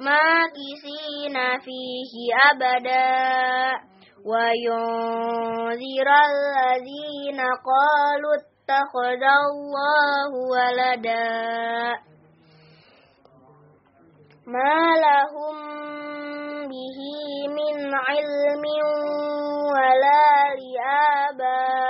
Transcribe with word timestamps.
ماكثين 0.00 1.36
فيه 1.60 2.12
أبدا. 2.52 3.90
وينذر 4.26 6.08
الذين 6.30 7.40
قالوا 7.40 8.34
اتخذ 8.40 9.22
الله 9.50 10.30
ولدا. 10.52 12.10
ما 14.46 14.78
لهم 15.06 15.56
به 16.68 16.98
من 17.48 17.94
علم 17.94 18.64
ولا 19.74 20.30
لآبائهم 20.60 21.89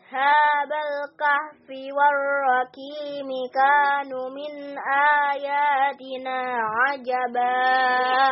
أصحاب 0.11 0.71
الكهف 0.71 1.67
والركيم 1.69 3.29
كانوا 3.53 4.29
من 4.29 4.77
آياتنا 5.31 6.39
عجبا. 6.75 8.27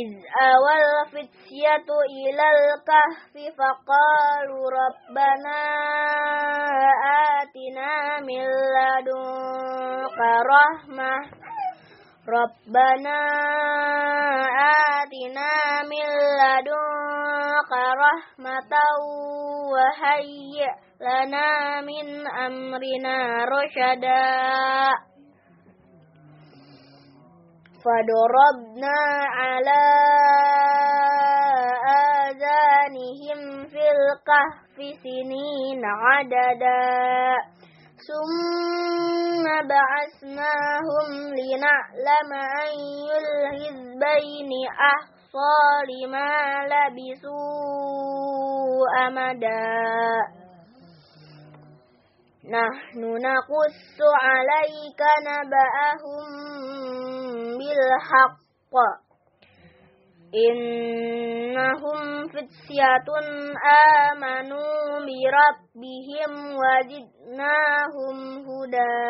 إذ 0.00 0.10
أوى 0.42 0.74
الفتية 0.82 1.90
إلى 2.18 2.46
الكهف 2.56 3.54
فقالوا 3.58 4.64
ربنا 4.80 5.60
آتنا 7.38 8.20
من 8.20 8.46
لدنك 8.74 10.18
رحمة. 10.54 11.14
ربنا 12.28 13.20
آتنا 15.00 15.52
من 15.90 16.06
لدنك 16.40 16.79
رحمة 18.04 18.72
وهيئ 19.72 20.72
لنا 21.00 21.80
من 21.80 22.26
أمرنا 22.26 23.44
رشدا. 23.44 24.30
فضربنا 27.84 28.98
على 29.38 29.84
آذانهم 32.28 33.40
في 33.68 33.84
الكهف 33.96 34.76
سنين 35.02 35.82
عددا. 35.84 37.36
ثم 38.08 39.44
بعثناهم 39.68 41.08
لنعلم 41.40 42.30
أي 42.62 43.08
الحزبين 43.22 44.50
أحصى 45.30 45.86
لما 45.90 46.32
لبثوا 46.66 47.28
أمدا. 49.06 49.70
نحن 52.50 53.00
نقص 53.22 53.98
عليك 54.22 55.00
نبأهم 55.28 56.26
بالحق. 57.58 58.74
إنهم 60.34 61.98
فتية 62.28 63.08
آمنوا 64.10 64.98
بربهم 65.06 66.32
وزدناهم 66.60 68.16
هدى. 68.38 69.00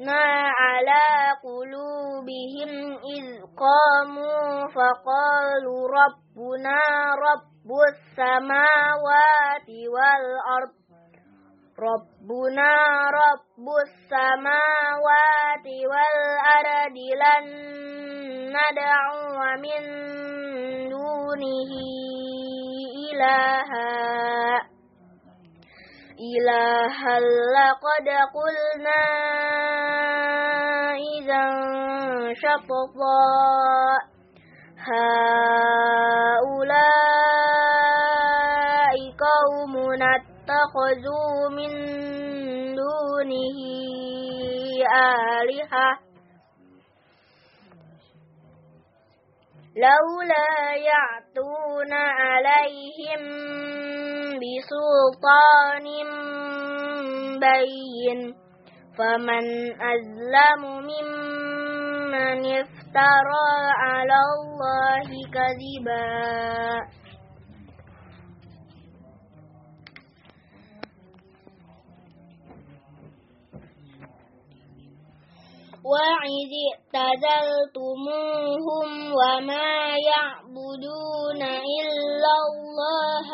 وربطنا 0.00 0.52
على 0.60 1.36
قلوبهم 1.44 2.98
إذ 3.16 3.24
قاموا 3.56 4.68
فقالوا 4.68 5.88
ربنا 5.88 6.80
رب 7.14 7.68
السماوات 7.92 9.68
والأرض 9.68 10.80
ربنا 11.78 12.72
رب 13.10 13.66
السماوات 13.86 15.66
والأرض 15.66 16.96
لن 17.22 17.46
ندعو 18.56 19.38
من 19.60 19.82
دونه 20.88 21.72
إلها. 23.12 24.69
إلها 26.20 27.18
لقد 27.56 28.08
قلنا 28.36 29.02
إذا 31.16 31.44
شططا 32.34 33.20
هؤلاء 37.70 38.96
قومنا 39.26 40.10
اتخذوا 40.16 41.48
من 41.48 41.72
دونه 42.76 43.58
آلهة 44.96 45.88
لولا 49.76 50.76
يعتون 50.76 51.92
عليهم 51.92 53.22
بسلطان 54.40 55.86
بين. 57.40 58.34
فمن 58.98 59.44
أظلم 59.82 60.62
ممن 60.62 62.40
افترى 62.60 63.50
على 63.76 64.14
الله 64.14 65.08
كذبا. 65.34 66.99
وإذ 75.92 76.50
اعتزلتموهم 77.74 78.88
وما 79.20 79.72
يعبدون 80.10 81.40
إلا 81.80 82.32
الله 82.50 83.28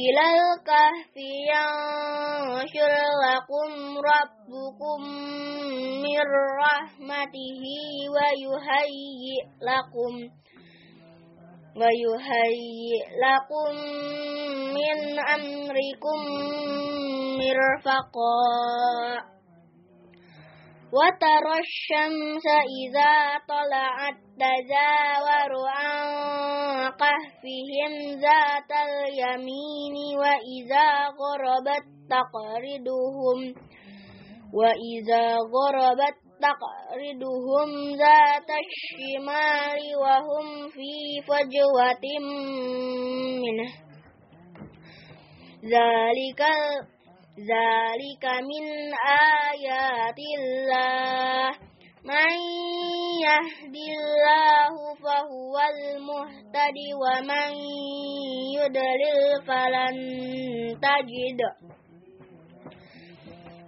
إلى 0.00 0.24
الكهف 0.40 1.14
ينشر 1.52 2.92
لكم 3.26 3.70
ربكم 4.12 5.00
من 6.04 6.24
رحمته 6.64 7.62
ويهيئ 8.14 9.42
لكم 9.68 10.12
ويهيئ 11.76 13.04
لكم 13.24 13.72
من 14.76 15.18
أمركم 15.18 16.18
مرفقا. 17.38 19.32
وترى 20.92 21.56
الشمس 21.66 22.46
إذا 22.80 23.14
طلعت 23.48 24.16
تزاور 24.36 25.52
عن 25.68 26.02
قهفهم 26.90 27.92
ذات 28.20 28.70
اليمين 28.88 29.94
وإذا 30.18 30.88
غربت 31.20 31.84
تقرضهم 32.10 33.38
وإذا 34.54 35.36
غربت 35.36 36.18
تقرضهم 36.42 37.68
ذات 37.96 38.50
الشمال 38.64 39.82
وهم 39.96 40.68
في 40.68 41.22
فجوة 41.28 42.04
منه. 43.42 43.70
ذلك 45.62 46.42
ذلك 47.38 48.24
من 48.24 48.64
آيات 49.48 50.20
الله. 50.38 51.50
من 52.04 52.34
يهد 53.22 53.76
الله 53.76 54.74
فهو 55.04 55.54
المهتد 55.74 56.78
ومن 57.02 57.52
يدلل 58.58 59.42
فلن 59.46 59.96
تجد. 60.82 61.40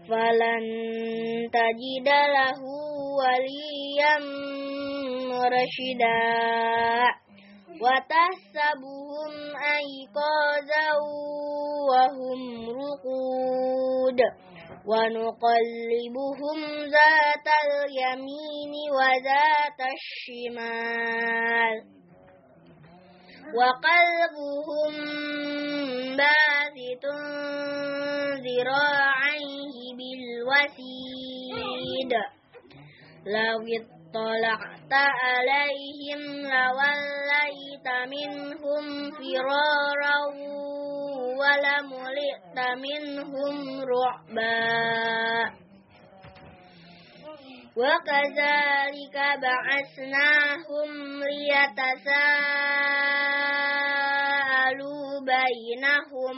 فلن 0.09 0.65
تجد 1.53 2.09
له 2.09 2.61
وليا 3.19 4.17
مرشدا 5.31 6.25
وتحسبهم 7.83 9.33
أيقاظا 9.77 10.91
وهم 11.91 12.41
رقود 12.71 14.21
ونقلبهم 14.87 16.59
ذات 16.97 17.47
اليمين 17.65 18.73
وذات 18.99 19.81
الشمال 19.97 21.77
وقلبهم 23.59 24.93
باسط 26.17 27.05
ذراعيه 28.45 29.34
بالوسيد 30.15 32.13
لو 33.27 33.61
اطلعت 33.79 34.93
عليهم 34.93 36.23
لوليت 36.55 37.89
منهم 38.09 38.85
فرارا 39.11 40.19
ولملئت 41.41 42.59
منهم 42.79 43.57
رعبا. 43.81 45.65
وكذلك 47.77 49.17
بعثناهم 49.43 50.91
ليتساءلوا 51.25 52.01
بينهم. 55.21 56.37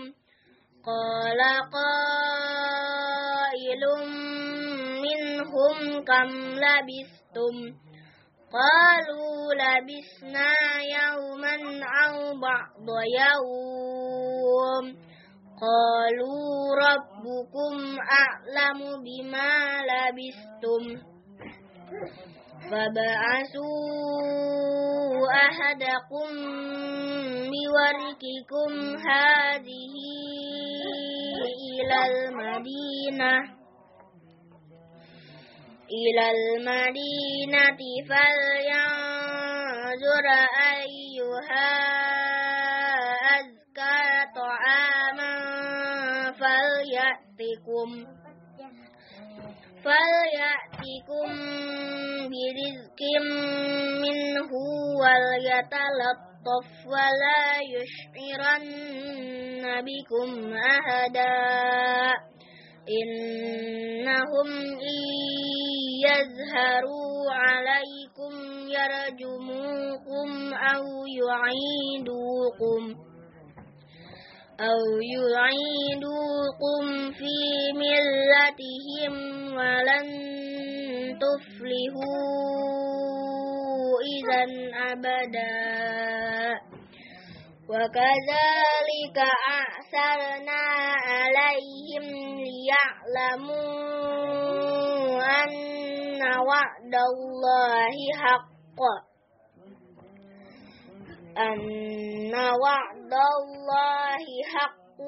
قال 0.87 1.41
قائل 3.67 3.83
منهم 5.03 6.05
كم 6.05 6.31
لبثتم؟ 6.55 7.55
قالوا 8.53 9.55
لبثنا 9.55 10.53
يوما 10.83 11.57
أو 12.07 12.41
بعض 12.41 12.89
يوم. 13.21 14.85
قالوا 15.61 16.77
ربكم 16.87 17.75
أعلم 18.01 18.79
بما 19.03 19.55
لبثتم. 19.83 20.85
فابعثوا 22.71 23.67
أحدكم 25.35 26.29
بورككم 27.51 28.97
هذه 29.09 29.95
إلى 31.81 31.99
المدينة. 32.07 33.56
إلى 35.91 36.31
المدينة 36.31 37.79
فلينظر 38.09 39.47
أيها 40.77 41.73
أزكى 43.39 44.05
طعاما 44.37 45.35
فليأتكم 46.33 47.89
فليأتكم 49.85 51.29
برزق 52.33 53.01
منه 54.03 54.51
وليتلطف 55.01 56.69
ولا 56.87 57.45
يشعرن 57.75 58.65
بكم 59.85 60.31
أحدا 60.55 61.35
إنهم 62.89 64.49
إن 64.73 65.03
يظهروا 66.07 67.33
عليكم 67.33 68.33
يرجموكم 68.69 70.55
أو 70.55 70.85
يعيدوكم 71.21 72.83
أو 74.61 74.81
يعيدوكم 75.17 76.85
في 77.13 77.37
ملتهم 77.75 79.15
ولن 79.57 80.09
تفلحوا 81.19 82.37
إذا 84.17 84.43
أبدا. 84.93 86.07
وكذلك 87.69 89.19
أعثرنا 89.97 90.61
عليهم 91.09 92.05
ليعلموا 92.37 93.57
أن 95.45 96.23
وعد 96.39 96.95
الله 96.95 97.95
حق. 98.23 98.81
أن 101.39 102.35
وعد 102.35 103.13
الله 103.39 104.25
حق 104.55 105.01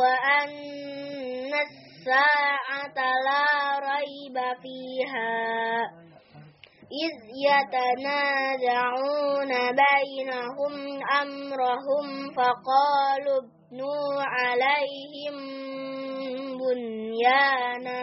وأن 0.00 1.52
الساعة 1.54 2.98
لا 3.26 3.48
ريب 3.78 4.36
فيها. 4.62 5.34
إذ 7.04 7.14
يتنازعون 7.50 9.52
بينهم 9.82 10.74
أمرهم 11.22 12.06
فقالوا 12.36 13.40
ابنوا 13.70 14.22
عليهم 14.22 15.36
بنيانا. 16.58 18.02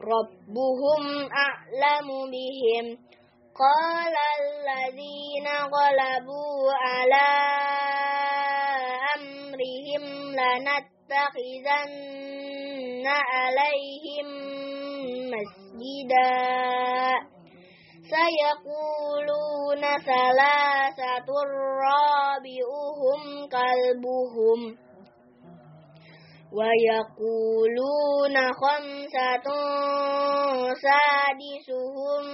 ربهم 0.00 1.28
أعلم 1.32 2.08
بهم. 2.30 2.86
قال 3.56 4.14
الذين 4.40 5.46
غلبوا 5.48 6.72
على 6.72 7.28
أمرهم 9.16 10.04
لنتخذن 10.32 11.86
عليهم 13.06 14.28
مسجدا. 15.32 16.58
سيقولون 18.14 19.82
ثلاثة 19.98 21.28
رابعهم 21.84 23.20
كلبهم 23.48 24.60
ويقولون 26.52 28.36
خمسة 28.62 29.46
سادسهم 30.84 32.24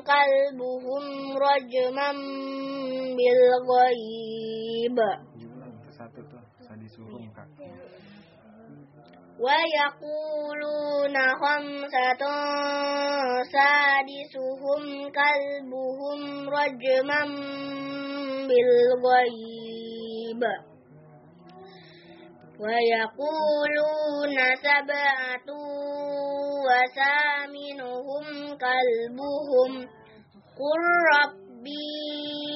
قلبهم 0.00 1.04
رجما 1.36 2.10
بالغيب 3.16 4.98
diulang 4.98 5.26
tuh 5.26 5.35
ويقولون 9.44 11.16
خمسة 11.42 12.22
سادسهم 13.52 14.82
كلبهم 15.18 16.20
رجما 16.50 17.22
بالغيب. 18.48 20.42
ويقولون 22.60 24.36
سبعة 24.66 25.48
وثامنهم 26.66 28.24
كلبهم 28.64 29.72
قل 30.60 30.82
ربي 31.14 32.55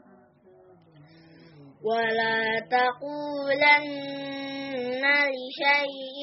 ولا 1.82 2.60
تقولن 2.70 3.84
لشيء 5.36 6.18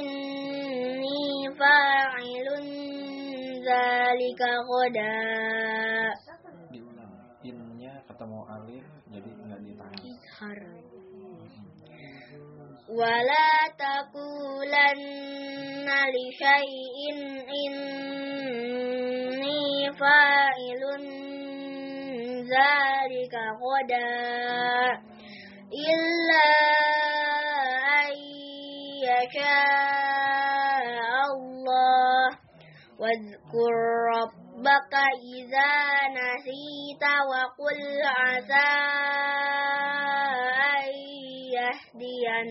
إني 0.00 1.30
فاعل 1.60 2.48
ذلك 3.70 4.40
غدا 4.70 5.20
diulang 6.70 7.14
innya 7.46 7.94
ketemu 8.10 8.40
alif 8.50 8.86
jadi 9.12 9.30
nggak 9.30 9.60
ditahan 9.66 9.98
إظهر 10.10 10.58
ولا 12.90 13.50
تقولن 13.78 14.98
لشيء 15.86 16.98
إني 17.62 19.62
فاعل 19.94 20.82
ذلك 22.50 22.93
غدا 23.61 25.01
إلا 25.89 26.49
أن 28.01 28.13
يشاء 29.07 30.45
الله. 31.35 32.27
واذكر 32.99 33.73
ربك 34.15 34.93
إذا 35.35 35.73
نسيت 36.17 37.03
وقل 37.31 37.79
عسى 38.05 38.73
أن 40.79 40.89
يهدين. 41.57 42.49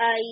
أن 0.00 0.22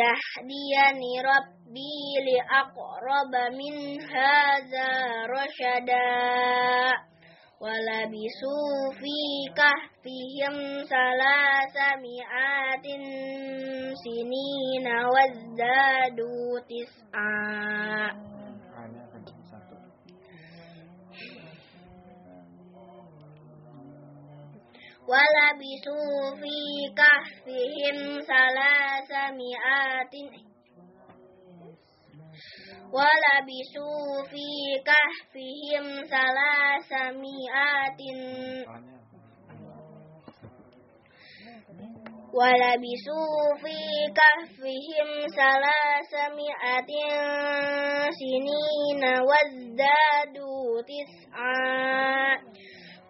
يهديني 0.00 1.12
ربي 1.20 1.98
لأقرب 2.26 3.32
من 3.52 3.74
هذا 4.00 4.90
رشدا. 5.26 7.06
ولبثوا 7.61 8.91
في 9.01 9.17
كهفهم 9.57 10.55
ثلاثمائة 10.89 12.87
سنين 14.05 14.87
وازدادوا 15.13 16.49
تسعا 16.65 18.09
hanya 18.73 19.03
kencang 19.13 19.43
satu 19.45 19.75
ولبثوا 25.11 26.35
في 26.41 26.57
كهفهم 26.97 27.97
ثلاثمائة 28.21 30.13
ولبثوا 32.92 34.22
في 34.30 34.46
كهفهم 34.86 35.86
ثلاثمائة 36.06 38.00
hanya 38.66 38.96
ولبثوا 42.36 43.56
في 43.62 43.78
كهفهم 44.18 45.08
ثلاثمائة 45.36 46.90
سنين 48.20 49.02
وازدادوا 49.28 50.82
تسعا 50.82 52.36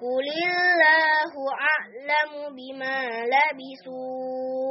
قل 0.01 0.27
الله 0.47 1.33
أعلم 1.71 2.33
بما 2.57 2.99
لبثوا 3.33 4.71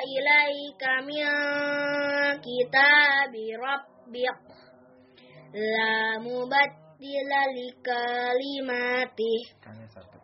أوهي 0.00 0.18
إليك 0.18 0.82
من 1.06 1.24
كتاب 2.40 3.34
ربك. 3.64 4.40
لا 5.54 6.18
مبدل 6.18 7.30
لكلماته. 7.56 9.40
Hanya 9.66 9.86
satu. 9.92 10.16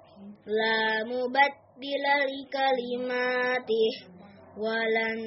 لا 0.46 1.04
مبدل 1.04 2.06
لكلماته. 2.32 3.92
ولن 4.56 5.18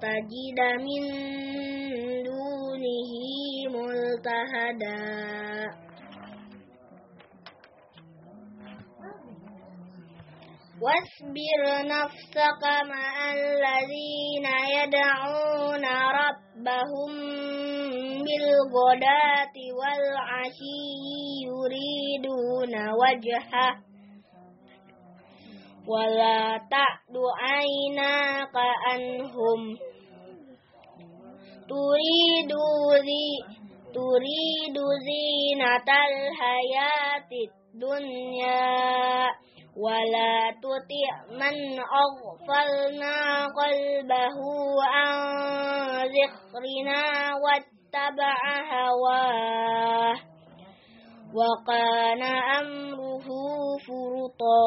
تجد 0.00 0.60
من 0.80 1.02
دونه 2.24 3.12
ملتهدا 3.68 5.00
واصبر 10.82 11.86
نفسك 11.86 12.62
مع 12.88 13.32
الذين 13.32 14.46
يدعون 14.76 15.84
ربهم 16.20 17.10
بالغداة 18.24 19.56
والعشي 19.78 20.82
يريدون 21.46 22.74
وجهه. 22.88 23.70
ولا 25.88 26.58
تعد 26.70 27.14
عيناك 27.40 28.56
عنهم. 28.86 29.60
تريد 31.68 32.52
ذي 33.04 33.60
تريد 33.94 34.76
زينة 35.06 35.88
الحياة 36.10 37.30
الدنيا. 37.74 39.28
ولا 39.76 40.50
تطع 40.50 41.12
من 41.30 41.56
أغفلنا 41.78 43.46
قلبه 43.46 44.36
عن 44.92 45.12
ذكرنا 46.06 47.02
واتبع 47.44 48.38
هواه 48.72 50.14
وكان 51.34 52.22
أمره 52.58 53.26
فرطا. 53.86 54.60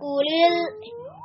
قل 0.00 0.30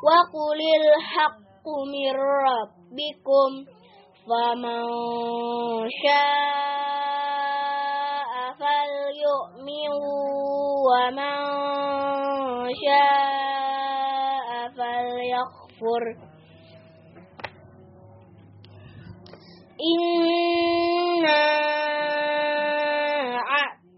وقل 0.04 0.60
الحق 0.82 1.66
من 1.94 2.14
ربكم. 2.48 3.83
فمن 4.28 4.84
شاء 6.04 7.54
فليؤمن 8.60 9.92
ومن 10.88 11.38
شاء 12.86 14.50
فليكفر 14.78 16.04
إنا 19.94 21.44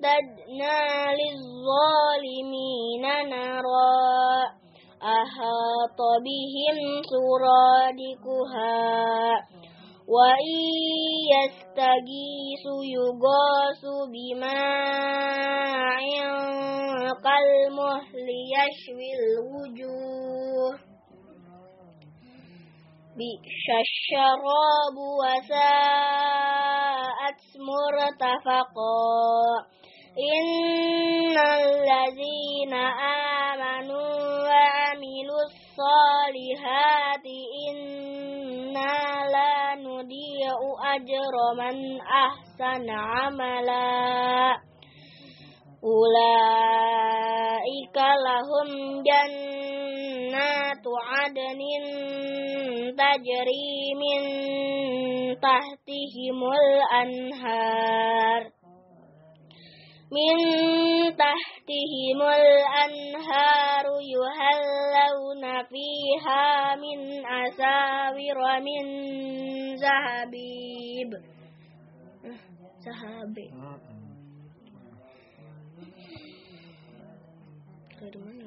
وأعتدنا 0.06 0.78
للظالمين 1.22 3.04
نارا 3.30 3.96
أحاط 5.04 6.00
بهم 6.26 6.78
سرادقها 7.12 8.86
وإن 10.08 10.60
يستغيثوا 11.36 12.82
يغاثوا 12.98 14.04
بماء 14.14 15.56
كالمهل 17.26 18.28
يشوي 18.56 19.10
الوجوه 19.20 20.74
بئس 23.18 23.66
الشراب 23.86 24.96
وساءت 25.22 26.56
مرتفقا 27.70 29.06
إن 30.36 31.36
الذين 31.38 32.74
آمنوا 33.54 34.14
وعملوا 34.48 35.42
الصالحات 35.50 37.26
إنا 37.70 38.96
لا 39.32 39.56
نضيع 40.46 40.62
أجر 40.96 41.36
من 41.58 42.02
أحسن 42.02 42.90
عملا. 42.90 44.58
أولئك 45.84 47.18
لهم 47.98 48.70
جنات 49.04 50.86
عدن 51.08 51.62
تجري 52.98 53.94
من 53.96 54.22
تحتهم 55.40 56.40
الأنهار. 56.54 58.42
من 60.12 60.38
تحتهم 61.66 62.22
الأنهار 62.22 63.86
يهلون 64.16 65.44
فيها 65.64 66.76
من 66.76 67.26
أساور 67.26 68.40
من 68.62 68.86
ذهبيب 69.76 71.12
ذهب. 72.86 73.36
Dari 77.96 78.22
mana 78.22 78.46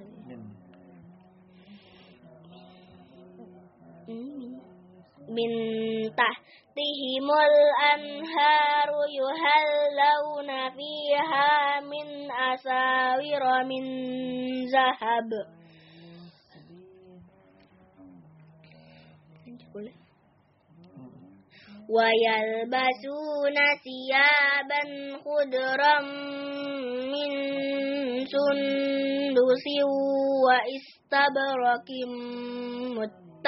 anharu 7.93 9.01
yuhallawna 9.19 10.59
fiha 10.77 11.81
min 11.91 12.09
asawira 12.31 13.65
min 13.67 13.85
zahab 14.73 15.31
boleh 19.75 19.97
ويلبسون 21.89 23.57
ثيابا 23.85 24.83
خضرا 25.25 25.97
من 27.13 27.31
سندس 28.29 29.67
واستبرق 30.45 31.89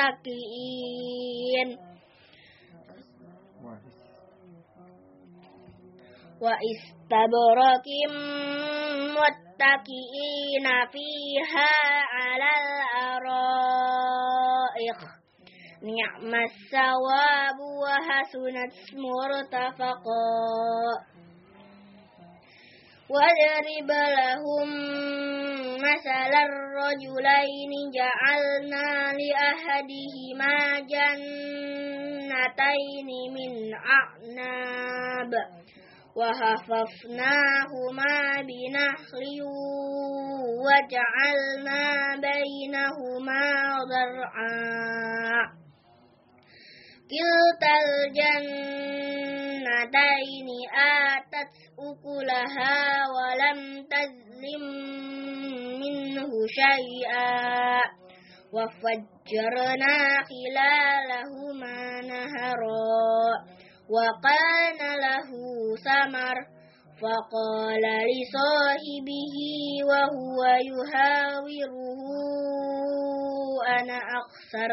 متكئين 0.00 1.68
واستبرق 6.40 7.87
متكئين 9.16 10.67
فيها 10.93 11.73
على 12.14 12.50
الأرائك 12.62 13.80
نعم 15.82 16.34
الثواب 16.34 17.58
وحسنت 17.82 18.75
مرتفقا. 18.97 20.28
واضرب 23.10 23.91
لهم 23.91 24.69
مثل 25.76 26.32
الرجلين 26.49 27.73
جعلنا 27.95 28.88
لأحدهما 29.12 30.56
جنتين 30.80 32.38
من 33.34 33.52
أعناب. 33.75 35.32
وحففناهما 36.16 37.62
بنخل 38.42 39.42
وجعلنا 40.64 41.84
بينهما 42.16 43.44
زرعا 43.90 45.60
كلتا 47.10 47.75
الجنتين 47.86 48.88
آتت 50.75 51.54
أكلها 51.78 52.78
ولم 53.16 53.60
تظلم 53.86 54.64
منه 55.80 56.30
شيئا. 56.46 57.82
وفجرنا 58.52 59.99
خلالهما 60.30 61.78
نهرا. 62.00 63.59
وكان 63.94 64.80
له 65.04 65.28
ثمر 65.84 66.36
فقال 67.02 67.84
لصاحبه 68.10 69.36
وهو 69.90 70.40
يهاوره 70.70 71.74
أنا 73.78 73.98
أخسر 74.20 74.70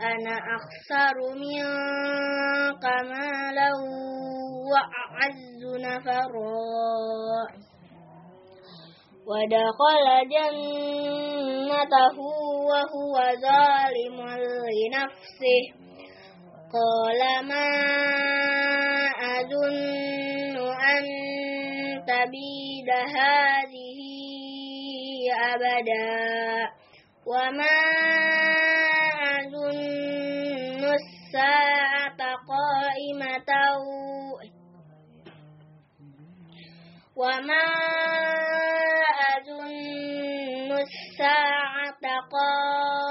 أنا 0.00 0.36
أخسر 0.56 1.16
منك 1.34 2.84
مالا 2.84 3.72
وأعز 4.70 5.62
نفرا. 5.80 7.46
ودخل 9.26 10.06
جنته 10.34 12.18
وهو 12.70 13.14
ظالم 13.40 14.18
لنفسه. 14.78 15.85
قال 16.72 17.46
ما 17.48 17.68
أظن 19.38 20.56
أن 20.96 21.04
تبيد 22.06 22.90
هذه 22.90 24.00
أبدا 25.54 26.16
وما 27.26 27.78
أظن 29.38 30.84
الساعة 30.84 32.20
قائمة 32.52 33.50
وما 37.16 37.66
أظن 39.36 40.70
الساعة 40.72 42.04
قائمة 42.32 43.06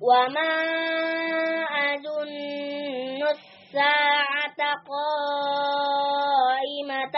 وما 0.00 0.54
أظن 1.94 3.22
الساعة 3.30 4.60
قائمة 5.78 7.16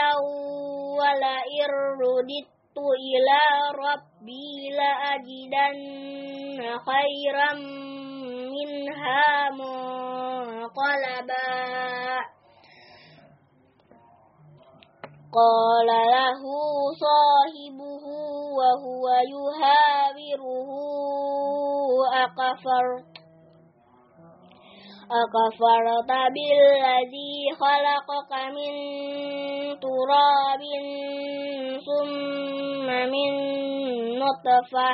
ولئن 0.98 1.70
رددت 2.00 2.76
إلى 2.78 3.42
ربي 3.84 4.52
لأجدن 4.78 5.78
خيرا 6.88 7.52
منها 8.54 9.30
منقلبا 9.50 11.48
قال 15.32 15.86
له 15.86 16.42
صاحبه 17.06 18.04
وهو 18.58 19.04
يهاوره 19.34 20.70
أكفرت 22.24 23.10
أكفرت 25.10 26.10
بالذي 26.34 27.34
خلقك 27.60 28.32
من 28.56 28.72
تراب 29.80 30.62
ثم 31.86 32.86
من 32.86 33.30
نطفة. 34.18 34.92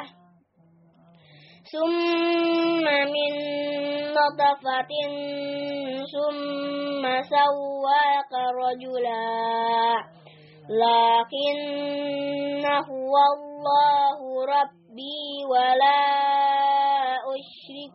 ثم 1.72 2.84
من 2.84 3.32
نطفة 4.16 4.92
ثم 6.12 7.04
سواك 7.22 8.32
رجلا. 8.62 9.26
لكن 10.68 11.56
هو 12.66 13.14
الله 13.36 14.18
ربي 14.44 15.44
ولا 15.50 16.55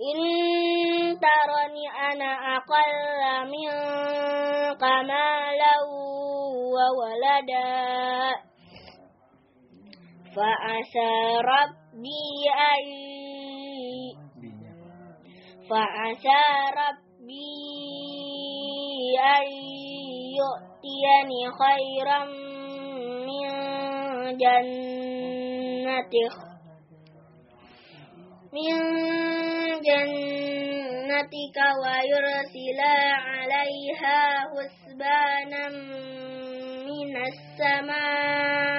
إن 0.00 0.18
ترني 1.20 1.84
أنا 2.12 2.30
أقل 2.56 3.50
منك 3.52 4.82
مالا 4.82 5.74
وولدا 6.74 7.70
فعسى 10.36 11.12
ربي 11.52 12.32
أن 12.72 12.84
فعسى 15.70 16.42
ربي 16.80 17.60
أن 19.20 19.46
يؤتيني 20.40 21.40
خيرا 21.60 22.20
من 23.26 23.48
جنتك 24.38 26.34
من 28.52 29.29
جنتك 29.88 31.56
ويرسل 31.82 32.80
عليها 33.26 34.20
حسبانا 34.52 35.66
من 36.88 37.10
السماء 37.30 38.70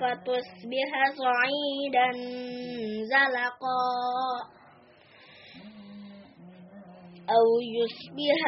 فتصبح 0.00 0.90
صعيدا 1.22 2.08
زلقا 3.12 3.90
أو 7.30 7.46
يصبح 7.78 8.40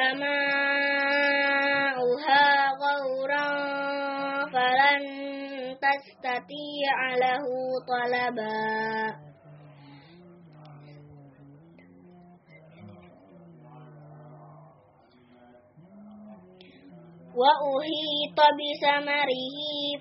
ماؤها 1.33 2.47
غورا 2.83 3.51
فلن 4.53 5.05
تستطيع 5.87 6.97
له 7.17 7.45
طلبا 7.89 9.22
وأهيط 17.41 18.39
بثمره 18.59 19.57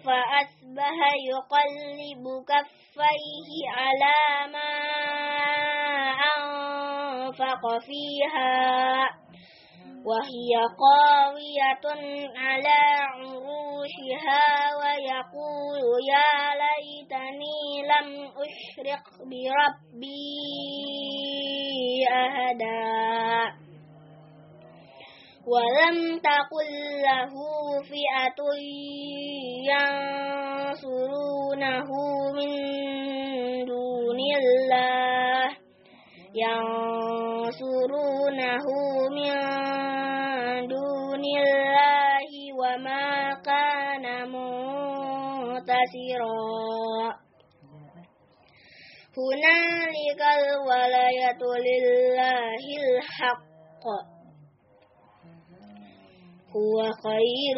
فأصبح 0.05 0.97
يقلب 1.31 2.23
كفيه 2.49 3.49
على 3.69 4.51
ما 4.51 4.71
أنفق 6.37 7.63
فيها 7.85 9.21
وهي 10.05 10.51
قاوية 10.83 11.85
على 12.37 12.79
عروشها 13.13 14.49
ويقول 14.81 15.81
يا 16.09 16.33
ليتني 16.61 17.61
لم 17.91 18.09
أشرك 18.25 19.03
بربي 19.19 20.31
أهدا. 22.11 23.70
ولم 25.51 25.97
تقل 26.19 26.71
له 27.07 27.33
فئة 27.91 28.39
ينصرونه 30.71 31.89
من 32.37 32.51
دون 33.65 34.19
الله. 34.39 35.45
ينصرونه 36.35 37.85
من 39.17 39.35
دون 40.67 41.23
الله 41.43 42.29
وما 42.59 43.09
كان 43.49 44.05
منتصرا. 44.31 45.71
هنالك 49.17 50.21
الولاية 50.39 51.41
لله 51.67 52.63
الحق. 52.83 53.85
هو 56.55 56.77
خير 57.03 57.57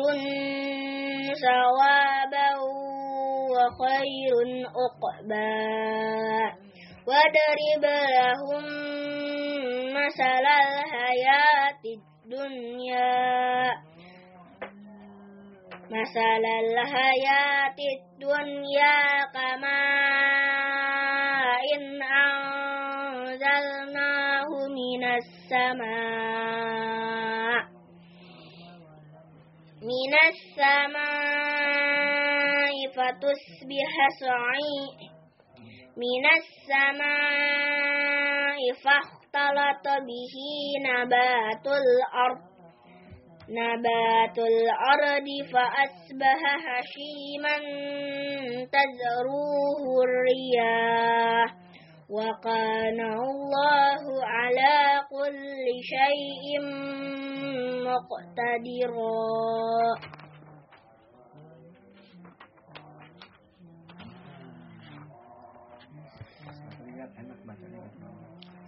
ثوابا 1.41 2.49
وخير 3.53 4.35
عقبا. 4.75 5.53
واضرب 7.07 7.83
لهم 8.09 8.65
مثل 9.93 10.45
الحياة 10.45 11.83
الدنيا. 11.97 13.23
مثل 15.91 16.43
الحياة 16.63 17.77
الدنيا 17.95 18.99
كماء 19.33 20.63
إن 21.75 22.01
أنزلناه 23.23 24.49
من 24.69 25.03
السماء. 25.03 27.12
من 29.83 30.13
السماء 30.29 31.03
فتصبح 32.95 33.93
صعيد. 34.19 34.99
من 35.97 36.23
السماء 36.39 37.53
فاختلط 38.83 39.85
به 39.87 40.35
نبات 40.89 41.67
الأرض. 41.67 42.41
نبات 43.49 44.37
الأرض 44.37 45.27
فأصبح 45.53 46.39
هشيما 46.67 47.57
تزروه 48.65 49.83
الرياح. 50.03 51.62
وكان 52.09 52.99
الله 53.01 54.03
على 54.25 55.01
كل 55.09 55.65
شيء 55.83 56.61
مقتدرا. 57.87 59.33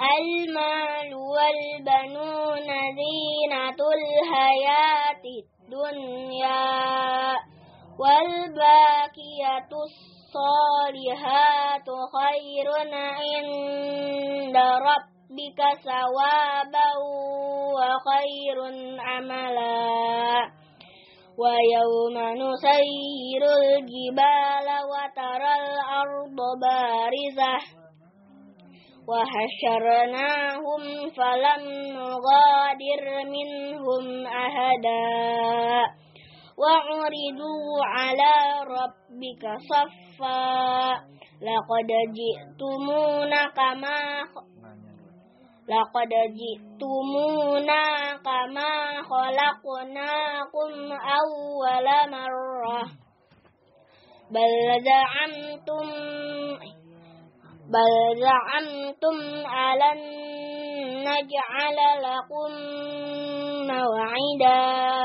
المال 0.01 1.15
والبنون 1.15 2.67
زينة 2.99 3.79
الحياة 3.97 5.23
الدنيا 5.41 6.75
والباقية 7.99 9.69
الصالحات 10.35 11.87
خير 12.15 12.67
عند 12.93 14.57
ربك 14.57 15.59
ثوابا 15.83 16.89
وخير 17.75 18.57
عملا. 18.99 20.51
ويوم 21.37 22.17
نسير 22.33 23.43
الجبال 23.43 24.67
وترى 24.91 25.53
الأرض 25.65 26.39
بارزة. 26.61 27.57
وحشرناهم 29.07 30.81
فلم 31.09 31.63
نغادر 31.93 33.05
منهم 33.25 34.27
أحدا. 34.27 35.05
وعرضوا 36.57 37.85
على 37.85 38.33
ربك 38.63 39.43
صفا 39.69 40.04
لقد 41.41 41.89
جئتمونا 42.17 43.43
كما 43.55 43.99
لقد 45.69 46.09
جئتمونا 46.39 47.83
كما 48.25 48.71
خلقناكم 49.09 50.71
أول 50.91 51.87
مرة 52.11 52.83
بل 54.31 54.83
زعمتم 54.83 55.87
بل 57.73 58.21
زعمتم 58.21 59.17
ألن 59.45 59.99
نجعل 60.99 61.77
لكم 62.03 62.51
موعدا 63.67 65.04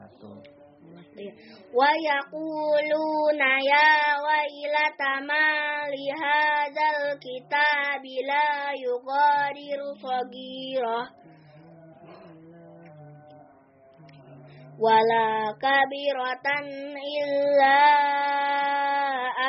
Walanya 0.00 0.08
tadi 0.08 0.08
satu 0.08 0.32
ويقولون 1.74 3.40
يا 3.72 3.92
ويلة 4.26 5.00
ما 5.28 5.50
لهذا 5.94 6.86
الكتاب 6.98 8.04
لا 8.26 8.50
يغادر 8.86 9.80
صغيرة 10.02 11.00
ولا 14.80 15.30
كبيرة 15.62 16.46
إلا 17.22 17.80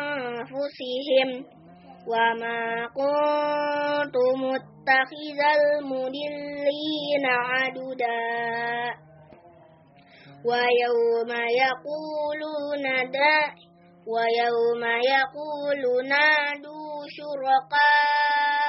أنفسهم 0.08 1.28
وما 2.08 2.86
كنت 2.86 4.16
متخذ 4.36 5.40
المضلين 5.58 7.24
عددا. 7.26 8.28
ويوم 10.44 11.30
يقولون 11.50 13.10
دا 13.10 13.67
ويوم 14.12 14.82
يقول 15.14 15.82
نادوا 16.08 16.92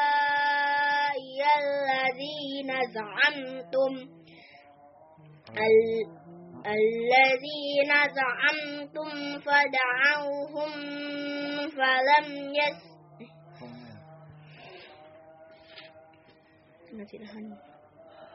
شركائي 0.10 1.40
الذين 1.62 2.70
زعمتم 2.96 3.92
ال- 5.66 6.08
الذين 6.66 7.92
زعمتم 8.20 9.10
فدعوهم 9.46 10.72
فلم 11.78 12.28
يس 12.54 12.80
Humnya. 13.60 13.96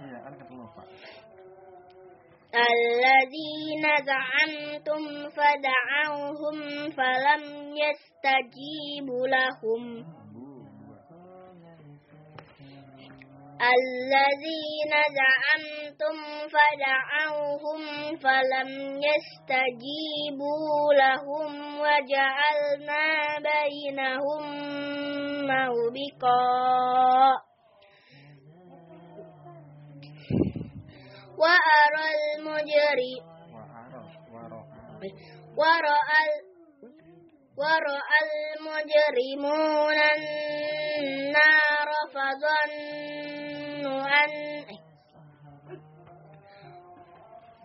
Iya, 0.04 0.18
kan 0.24 0.32
ketemu 0.38 0.64
Pak. 0.74 0.86
الذين 2.56 3.84
زعمتم 4.06 5.02
فدعوهم 5.30 6.90
فلم 6.90 7.42
يستجيبوا 7.76 9.26
لهم. 9.28 10.04
الذين 13.64 14.92
زعمتم 15.18 16.16
فدعوهم 16.54 17.80
فلم 18.16 18.70
يستجيبوا 19.08 20.94
لهم 20.94 21.80
وجعلنا 21.80 23.06
بينهم 23.38 24.42
موبقا 25.46 26.44
وأرى 31.38 32.06
المجرم. 32.36 33.24
ورأى 35.56 36.24
ورأى 37.58 38.20
المجرمون 38.26 39.98
النار 40.16 41.88
فظنوا 42.14 44.02
أن 44.24 44.30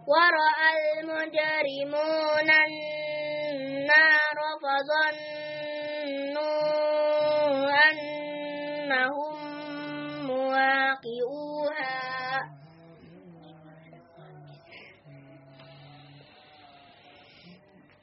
ورأى 0.08 0.72
المجرمون 1.00 2.50
النار 2.68 4.38
فظنوا 4.62 5.59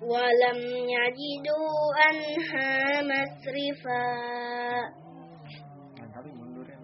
ولم 0.05 0.59
يجدوا 0.97 1.77
عنها 2.01 2.69
مصرفا 3.01 4.05
Lain 6.01 6.09
kali 6.15 6.29
mundurin. 6.33 6.81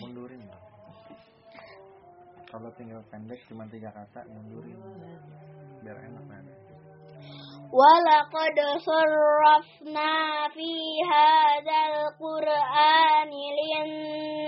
Mundurin. 0.00 0.42
Kalau 2.46 2.70
tinggal 2.78 3.02
pendek 3.10 3.40
cuma 3.50 3.66
tiga 3.68 3.90
kata, 3.92 4.22
mundurin. 4.30 4.78
Biar 5.82 5.98
enak 5.98 6.24
nanti. 6.30 6.54
ولقد 7.66 8.58
صرفنا 8.86 10.12
في 10.54 10.72
هذا 11.12 11.78
القرآن 11.90 13.32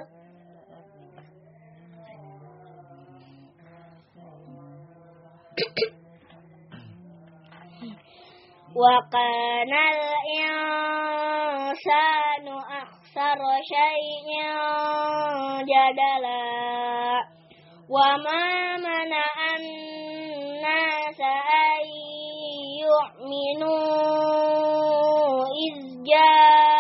وكان 8.75 9.73
الإنسان 9.93 11.25
أكثر 12.81 13.39
شيء 13.73 14.27
جدلا. 15.61 16.43
وما 17.89 18.77
منع 18.77 19.33
الناس 19.59 21.19
أن 21.53 21.83
يؤمنوا 22.83 24.03
إذ 25.63 25.75
جاءهم 26.03 26.72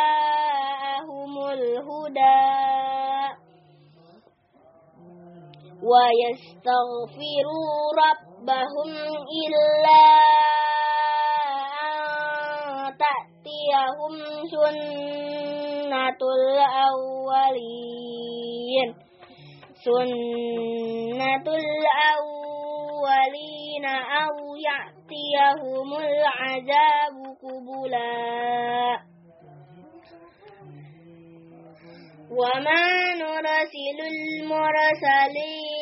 ويستغفروا 5.89 7.71
ربهم 8.03 8.91
إلا 9.43 10.05
أن 11.83 11.97
تأتيهم 13.03 14.13
سنة 14.51 16.21
الأولين. 16.39 18.07
سنة 19.85 21.47
الأولين 21.63 23.05
أو 24.23 24.35
يأتيهم 24.69 25.89
العذاب 25.93 27.15
قبلا. 27.43 28.13
وما 32.31 32.85
نرسل 33.13 33.99
المرسلين 34.13 35.72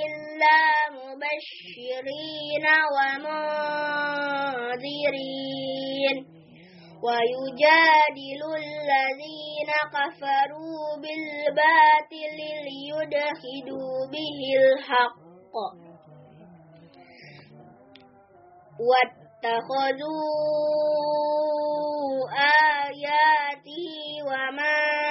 إلا 0.00 0.60
مبشرين 0.96 2.66
ومنذرين. 2.94 3.60
ويجادل 7.04 8.42
الذين 8.56 9.70
كفروا 9.94 10.84
بالباطل 11.02 12.38
ليدخلوا 12.66 13.94
به 14.12 14.40
الحق. 14.60 15.54
واتخذوا 18.88 20.20
آياتي 22.80 23.90
وما 24.22 25.09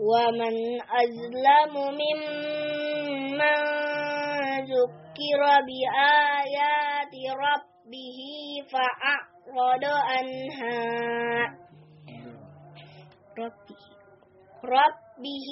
ومن 0.00 0.54
أظلم 0.80 1.74
ممن 2.00 3.40
ذكر 4.64 5.40
بآيات 5.68 7.14
ربه 7.46 8.18
فأعرض 8.72 9.84
عنها 9.84 10.80
ربه 13.38 13.80
ربه 14.64 15.48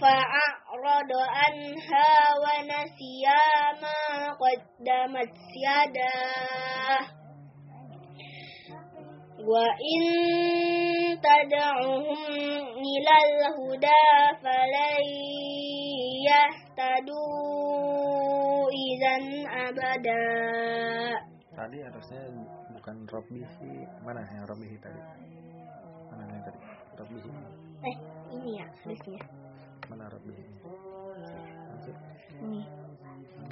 فأعرض 0.00 1.10
عنها 1.28 2.10
ونسي 2.42 3.24
ما 3.82 4.32
قدمت 4.42 5.36
يداه 5.66 7.04
وإن 9.48 10.02
تدعهم 11.25 12.13
إلى 12.89 13.15
الهدى 13.27 14.05
فلن 14.43 15.03
يهتدوا 17.29 18.69
إذا 18.69 19.15
أبدا 19.69 20.25
Tadi 21.59 21.75
harusnya 21.83 22.23
bukan 22.71 23.03
Robbihi. 23.03 23.83
Mana 24.07 24.23
yang 24.31 24.47
Robbihi 24.47 24.79
tadi? 24.79 25.01
Mana 26.07 26.23
yang 26.31 26.39
tadi? 26.47 26.55
Robbihi. 26.95 27.29
Eh, 27.83 27.95
ini 28.31 28.63
ya 28.63 28.65
harusnya. 28.79 29.19
Mana 29.91 30.07
Robbihi? 30.07 30.39
Maksud, 31.67 31.95
Ini. 32.47 32.63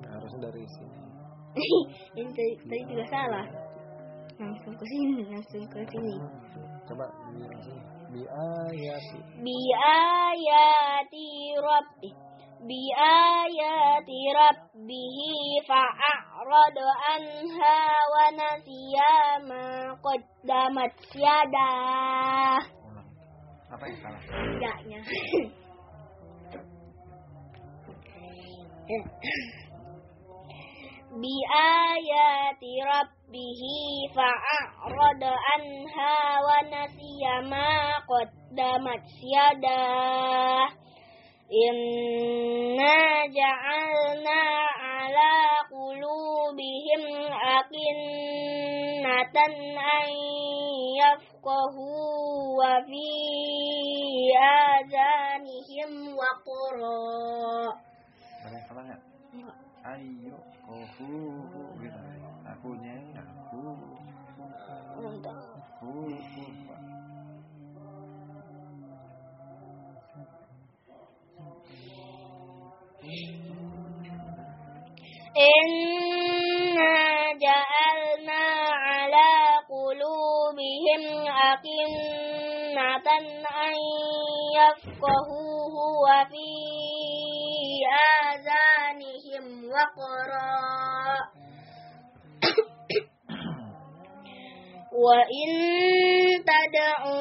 harusnya 0.07 0.39
dari 0.47 0.63
sini. 0.71 0.99
ini 2.15 2.31
tadi, 2.31 2.53
tadi 2.63 2.83
juga 2.95 3.05
salah. 3.11 3.43
Langsung 4.39 4.71
ke 4.79 4.85
sini, 4.87 5.27
langsung 5.27 5.67
ke 5.67 5.79
sini. 5.91 6.15
Coba 6.92 7.08
di 7.32 7.40
sini. 7.64 7.80
Bi 8.12 8.20
ayati. 8.28 9.16
biayati 9.40 11.56
rabbi 11.56 12.12
biayati 12.68 14.20
rabbihi 14.36 15.64
fa'arada 15.64 16.92
anha 17.16 17.80
wa 18.12 18.28
nasiya 18.36 19.40
ma 19.48 19.96
qaddamat 20.04 20.92
yadah 21.16 22.60
Ulang. 22.60 23.08
Apa 23.72 23.84
yang 23.88 23.96
salah? 24.04 24.20
tidaknya 24.28 25.00
biayati 31.12 32.80
rabbihi 32.80 34.08
fa'arada 34.16 35.32
anha 35.56 36.14
wa 36.40 36.64
nasiya 36.72 37.44
ma 37.52 38.00
qaddamat 38.08 39.04
yadah 39.20 40.72
Inna 41.52 43.28
ja'alna 43.28 44.40
ala 44.80 45.36
qulubihim 45.68 47.04
akinnatan 47.60 49.52
an 49.76 50.08
yafqahu 50.96 52.56
wa 52.56 52.80
fi 52.88 53.04
azanihim. 54.32 56.16
Ada 58.48 58.58
salah 58.64 58.82
nggak? 58.88 59.00
Enggak. 59.36 59.56
Ayo, 59.92 60.40
kohu, 60.72 61.76
gitu. 61.84 62.00
Akunya 62.48 62.96
aku, 63.12 63.60
Untuk 64.96 65.36
hu, 65.84 66.08
hu, 66.08 66.42
Pak. 66.64 66.80
Inna 75.32 76.92
ja'alna 89.72 90.12
ala 90.12 91.20
qulubihim 91.22 93.06
akinnatan 96.32 97.12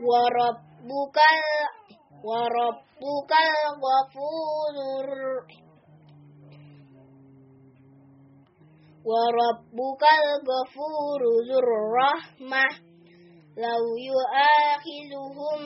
warabbukal 0.00 1.44
warabbukal 2.24 3.56
ghafurur 3.84 5.44
warabbukal 9.04 10.26
ghafurur 10.44 11.68
rahmah. 11.96 12.72
Law 13.60 13.84
yu'akhiduhum 13.98 15.60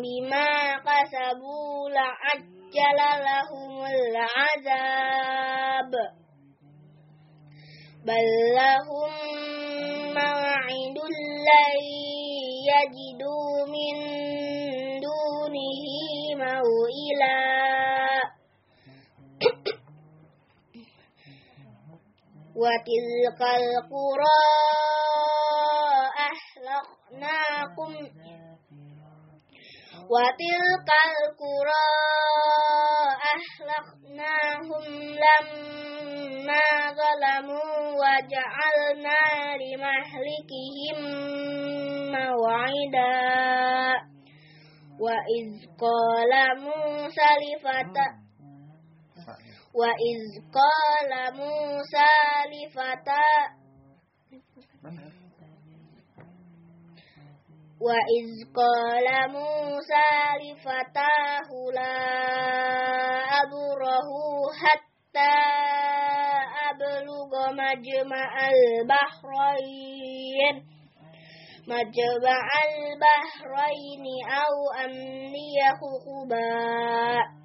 bima 0.00 0.80
kasabu 0.80 1.92
la'ajjala 1.92 3.20
lahumul 3.20 4.16
azab. 4.16 5.92
Bal 8.00 8.28
lahum 8.56 9.12
maw'idul 10.16 11.18
lain 11.44 12.09
yajidu 12.69 13.35
min 13.73 13.97
dunihi 15.03 16.35
maw'ila 16.39 17.35
وتلك 22.55 23.41
القرى 23.41 24.41
أهلكناكم 26.29 27.91
وتلك 30.13 30.89
القرى 31.11 31.87
أهلكناهم 33.36 34.84
لما 35.24 36.66
ظلموا 37.00 37.74
وجعلنا 38.02 39.22
لمهلكهم 39.62 40.98
موعدا 42.12 43.20
وإذ 45.00 45.48
قال 45.80 46.32
موسى 46.60 47.30
لفتاه 47.42 48.12
Pak, 49.26 49.38
ya. 49.46 49.54
وإذ 49.74 50.20
قال 50.58 51.12
موسى 51.36 52.12
لفتاه 52.52 53.60
Benar. 54.82 55.19
وإذ 57.80 58.28
قال 58.56 59.06
موسى 59.32 60.10
لفتاه 60.42 61.48
لا 61.74 61.96
أبره 63.42 64.08
حتى 64.60 65.36
أبلغ 66.70 67.30
مجمع 67.52 68.30
البحرين 68.48 70.56
مجمع 71.68 72.46
البحرين 72.70 74.04
أو 74.28 74.54
أمني 74.84 75.54
حقبا 75.80 77.39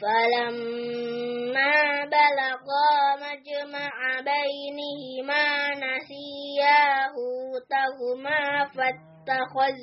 فلما 0.00 1.74
بلغا 2.04 3.16
مجمع 3.24 3.92
بينهما 4.20 5.46
نسيا 5.74 6.84
حوتهما 7.14 8.64
فاتخذ 8.64 9.76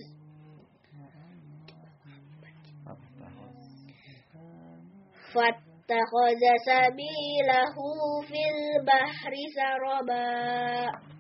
فاتخذ 5.34 6.41
سبيله 6.66 7.76
في 8.28 8.41
البحر 8.55 9.34
سربا 9.55 11.12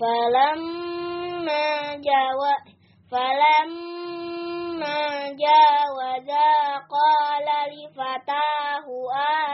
فلما 0.00 1.94
جاوز 1.94 2.62
فلما 3.10 5.00
جاوزا 5.42 6.52
قال 6.94 7.48
لفتاه 7.72 8.86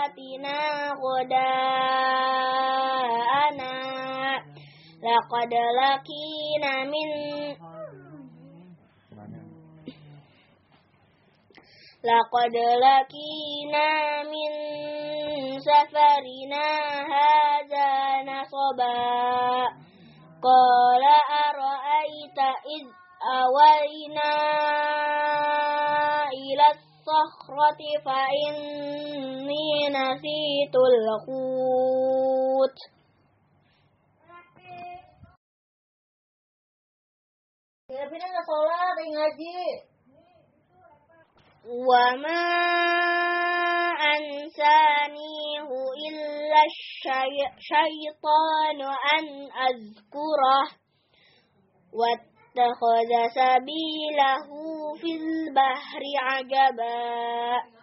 آتنا 0.04 0.60
غداءنا 1.02 1.78
لقد 5.02 5.52
لقينا 5.80 6.74
من 6.84 7.08
لقد 12.04 12.56
لقينا 12.56 14.22
من 14.22 14.50
سفرنا 15.60 16.66
هذا 17.16 18.22
نصبا 18.22 19.77
قال 20.42 21.04
أرأيت 21.48 22.38
إذ 22.76 22.86
أوينا 23.42 24.34
إلى 26.32 26.66
الصخرة 26.74 27.80
فإني 28.04 29.88
نسيت 29.88 30.74
الحوت. 30.90 31.78
وما 41.88 42.68
أنسانيه 44.18 45.68
إلا 46.08 46.60
الشيطان 47.56 48.80
أن 49.16 49.26
أذكره. 49.68 50.66
واتخذ 51.98 53.10
سبيله 53.34 54.48
في 55.00 55.10
البحر 55.22 56.02
عجبا. 56.18 57.78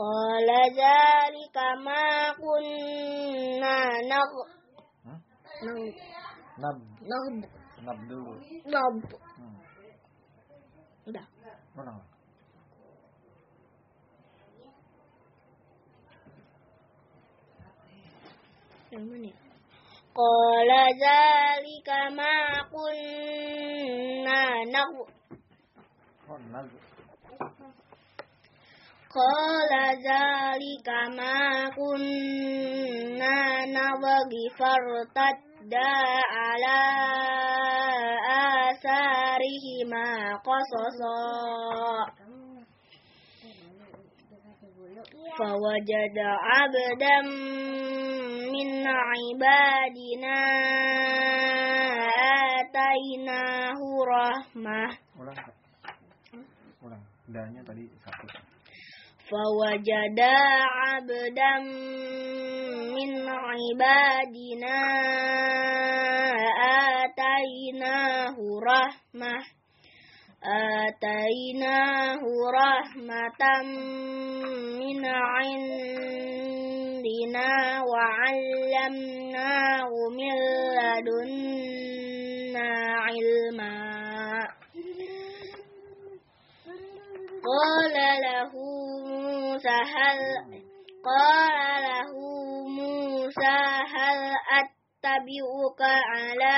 قال 0.00 0.48
ذلك 0.70 1.56
ما 1.84 2.32
كنا 2.32 3.78
نغ 4.12 4.32
نب 6.58 6.78
نغ 7.02 7.60
nab 7.80 7.98
dulu 8.08 8.36
نب 8.68 8.96
yang 18.91 19.05
mana 19.09 19.27
ya 19.29 19.37
Qala 20.15 20.83
zalika 21.03 21.99
ma 22.17 22.33
kunna 22.71 24.41
nag 24.73 24.91
oh 26.31 26.39
nag 26.53 26.69
Qala 29.15 29.83
zalika 30.07 30.99
ma 31.17 31.35
kunna 31.75 33.35
nabghi 33.75 34.43
fartadda 34.57 35.91
ala 36.47 36.79
asarihima 38.39 40.05
qasasa 40.47 41.17
فوجد 45.39 46.17
عبدا 46.17 47.17
من 48.59 48.69
عبادنا 48.87 50.37
آتيناه 52.59 53.79
رحمة 54.15 54.83
ulang 55.19 55.37
Kak. 55.39 55.55
ulang 56.83 57.03
danya 57.31 57.61
tadi 57.65 57.83
satu 58.03 58.27
فوجد 59.25 60.19
عبدا 60.77 61.53
من 62.93 63.11
عبادنا 63.25 64.77
آتيناه 67.01 68.37
رحمة 68.69 69.35
آتيناه 70.44 72.22
رحمة 72.54 73.42
من 74.80 75.04
عندنا 75.04 76.22
وعلمناه 77.90 79.40
من 80.16 80.34
لدنا 80.78 82.70
علما. 83.04 83.80
قال 87.50 87.96
له 88.24 88.52
موسى 89.06 89.78
هل 89.94 90.20
قال 91.04 91.56
له 91.82 92.12
موسى 92.68 93.58
هل 93.94 94.20
أتبعك 95.00 95.80
على 95.80 96.56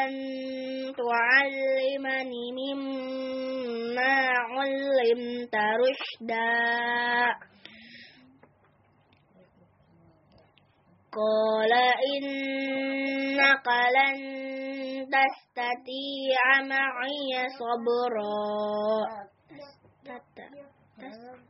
أن 0.00 0.12
تعلمني 0.96 2.52
مما 2.52 4.14
علمت 4.28 5.54
رشدا 5.54 6.44
قال 11.12 11.72
إنك 12.12 13.66
لن 13.96 14.20
تستطيع 15.08 16.42
معي 16.68 17.48
صبرا 17.58 19.04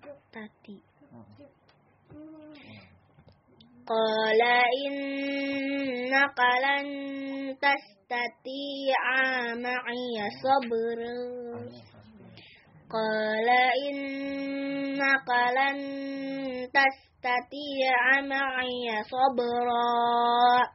تستطيع 0.03 0.84
قال 3.87 4.43
إنك 4.87 6.39
لن 6.65 6.87
تستطيع 7.57 9.01
معي 9.55 10.17
صبرا 10.43 11.19
قال 12.91 13.49
إنك 13.89 15.29
لن 15.59 15.79
تستطيع 16.73 18.21
معي 18.21 19.03
صبرا 19.05 20.75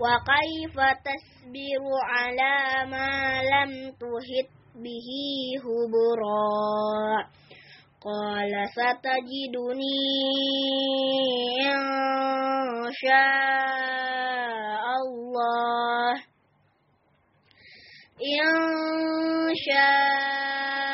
وكيف 0.00 0.76
تصبر 1.04 1.82
على 2.04 2.90
ما 2.90 3.42
لم 3.42 3.90
تهت 3.90 4.50
به 4.74 5.08
هبرا؟ 5.64 7.37
قال 8.08 8.52
ستجدني 8.72 10.00
إن 11.60 11.82
شاء 13.04 14.84
الله. 15.04 16.12
إن 18.40 18.48
شاء 19.68 20.88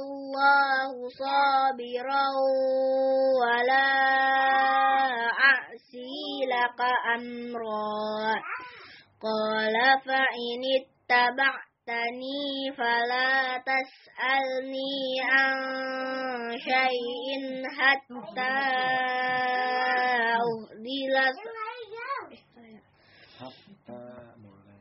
الله 0.00 0.90
صابرا 1.08 2.26
ولا 3.40 3.92
لك 6.52 6.80
أمرا. 7.16 8.34
قال 9.24 9.76
فإن 10.04 10.60
اتبعتني 10.80 11.69
فلا 12.78 13.58
تسألني 13.58 15.20
عن 15.30 15.54
شيء 16.58 17.64
حتى 17.78 18.56
أهدي 20.40 21.00
لك 21.16 21.36
hatta 23.40 24.36
boleh 24.44 24.80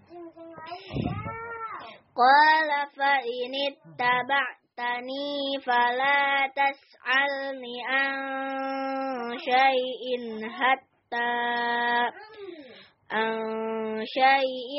قال 2.20 2.70
فإن 2.98 3.54
اتبعتني 3.72 5.60
فلا 5.66 6.52
تسألني 6.56 7.76
عن 7.88 8.18
شيء 9.40 10.04
حتى 10.50 11.32
عن 13.12 13.40
شيء 14.06 14.74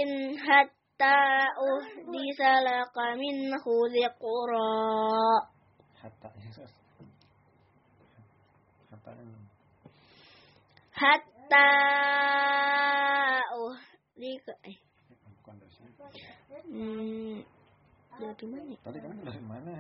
hatta 1.01 1.49
uhdisa 1.57 2.61
laka 2.61 3.17
minhu 3.17 3.75
ziqra 3.89 4.69
hatta 5.97 6.29
hatta 8.93 9.13
hatta 11.01 11.69
uhdika 13.57 14.55
eh. 14.69 14.77
hmm, 16.69 17.41
dari 18.21 18.45
mana 18.45 18.77
tadi 18.85 18.99
kan 19.01 19.17
dari 19.25 19.41
mana 19.41 19.73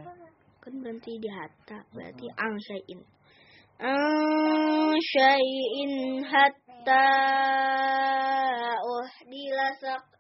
kan 0.65 0.73
berhenti 0.81 1.21
di 1.21 1.29
hatta 1.29 1.85
berarti 1.93 2.27
hmm. 2.33 2.41
ang 2.41 2.57
syai'in 2.65 3.01
ang 3.77 4.97
syai'in 4.97 6.25
hatta 6.25 7.09
uhdila 8.81 9.69
sak 9.85 10.20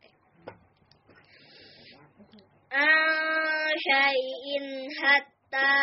ang 2.71 3.71
syai'in 3.85 4.65
hatta 4.99 5.73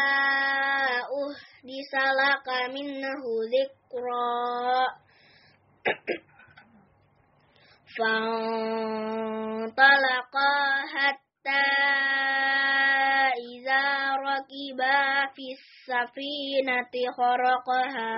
uhdisalaka 1.11 2.71
minhu 2.75 3.33
dhikra 3.53 4.33
فانطلقا 9.53 10.55
حتى 10.95 11.69
إذا 13.53 13.85
ركبا 14.17 15.27
في 15.37 15.47
السفينة 15.59 16.95
خرقها 17.17 18.17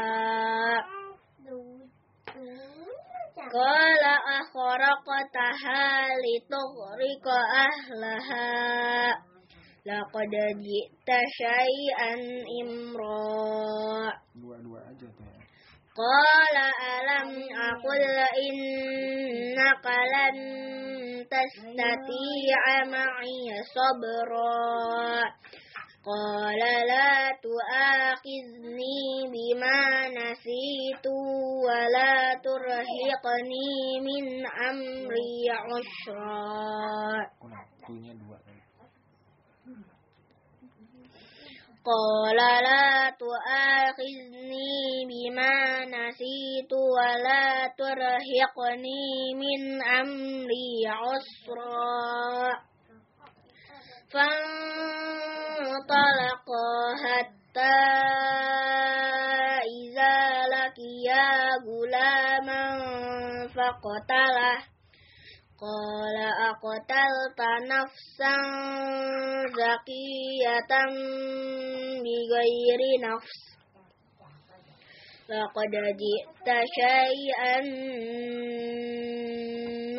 قال 3.53 4.03
أخرقتها 4.39 6.07
لتغرق 6.23 7.25
أهلها 7.67 8.49
لقد 9.85 10.33
جئت 10.67 11.09
شيئا 11.41 12.13
إمرا 12.61 14.11
dua-dua 14.39 14.79
aja 14.91 15.07
tuh 15.11 15.25
ya. 15.27 15.39
قال 15.99 16.55
ألم 16.95 17.29
أقل 17.51 18.17
إنك 18.47 19.85
لن 20.15 20.37
تستطيع 21.27 22.61
معي 22.87 23.47
صبرا 23.75 25.33
قال 26.10 26.62
لا 26.88 27.38
تؤاخذني 27.45 29.01
بما 29.34 29.82
نسيت 30.10 31.05
ولا 31.66 32.34
ترهقني 32.45 33.99
من 34.01 34.45
أمري 34.70 35.49
عسرا. 35.49 37.30
قال 41.86 42.36
لا 42.38 43.10
تؤاخذني 43.20 45.05
بما 45.10 45.55
نسيت 45.86 46.72
ولا 46.74 47.68
ترهقني 47.78 49.34
من 49.36 49.62
أمري 49.82 50.88
عسرا. 50.88 52.68
فانطلقا 54.14 55.70
حتى 57.03 57.80
إذا 59.78 60.18
لقيا 60.55 61.30
غلاما 61.68 62.66
فقتله 63.47 64.57
قال 65.62 66.18
أقتلت 66.49 67.39
نفسا 67.74 68.36
زكية 69.60 70.72
بغير 72.05 72.82
نفس. 73.01 73.39
لقد 75.30 75.72
جئت 76.01 76.47
شيئا 76.80 77.55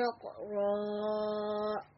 نقرا 0.00 1.89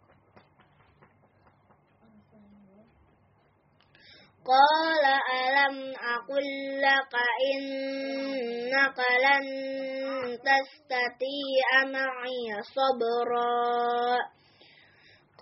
قال 4.46 5.04
ألم 5.38 5.76
أقل 6.14 6.46
لك 6.82 7.14
إنك 7.54 8.98
لن 8.98 9.46
تستطيع 10.38 11.68
معي 11.84 12.62
صبرا 12.74 14.18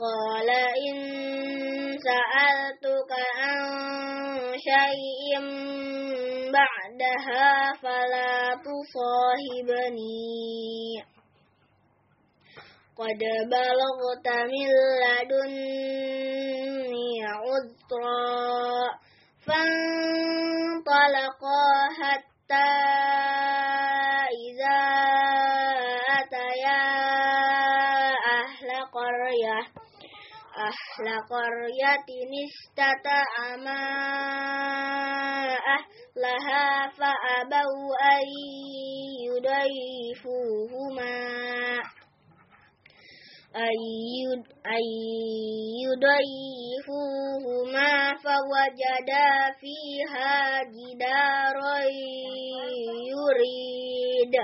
قال 0.01 0.51
إن 0.51 0.97
سألتك 1.99 3.13
عن 3.37 3.59
شيء 4.59 5.41
بعدها 6.53 7.73
فلا 7.83 8.37
تصاحبني 8.67 10.21
قد 13.01 13.23
بلغت 13.53 14.27
من 14.29 14.69
لدني 15.03 16.31
عذرا 17.25 19.01
فانطلقا 19.47 20.83
حتى 22.01 22.71
إذا 24.45 24.81
أتيا 26.21 26.85
أهل 28.41 28.69
قرية. 28.93 29.61
أهل 30.69 31.07
قرية 31.31 32.09
استطعما 32.49 33.85
أهلها 35.77 36.69
فأبوا 36.89 37.89
أن 38.13 38.27
يضيفوهما. 39.29 41.11
أن 43.57 44.83
يضيفوهما 46.71 47.93
فوجدا 48.15 49.31
فيها 49.61 50.63
جدارا 50.63 51.79
يريد. 53.11 54.35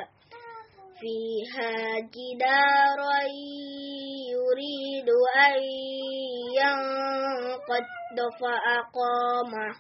فيها 1.01 1.75
جدارا 2.01 3.21
يريد 4.33 5.09
أن 5.37 5.59
ينقض 6.57 8.19
فأقامه 8.41 9.73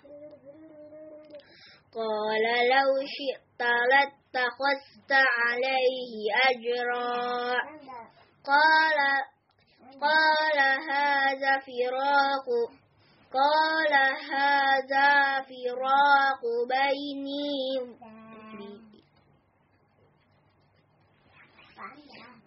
قال 1.96 2.44
لو 2.68 2.90
شئت 3.06 3.60
لاتخذت 3.60 5.12
عليه 5.12 6.14
أجرا. 6.50 7.54
قال 8.47 8.99
قال 10.01 10.59
هذا 10.90 11.59
فراق 11.66 12.47
قال 13.32 13.94
هذا 14.32 15.40
فراق 15.42 16.42
بيني 16.68 17.97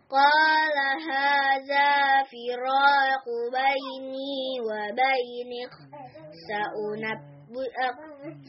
قال 0.10 0.78
هذا 1.12 2.24
فراق 2.32 3.26
بيني 3.54 4.60
وبينك 4.68 5.74
سأنبئك 6.48 7.98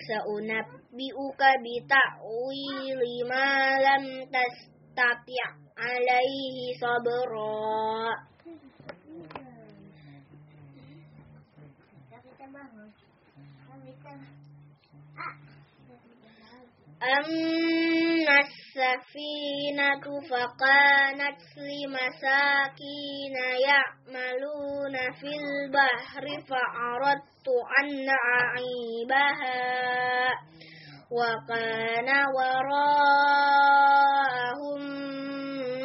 سأنبئك 0.08 1.42
بتأويل 1.64 3.28
ما 3.28 3.78
لم 3.78 4.04
تستطع. 4.24 5.59
عليه 5.80 6.56
صبرا 6.80 8.30
أما 17.00 18.36
السفينة 18.38 20.04
فكانت 20.30 21.40
لمساكين 21.56 23.36
يعملون 23.68 24.94
في 25.20 25.28
البحر 25.28 26.24
فأردت 26.48 27.48
أن 27.80 28.08
أعيبها. 28.08 29.60
وكان 31.10 32.08
وراءهم 32.36 33.60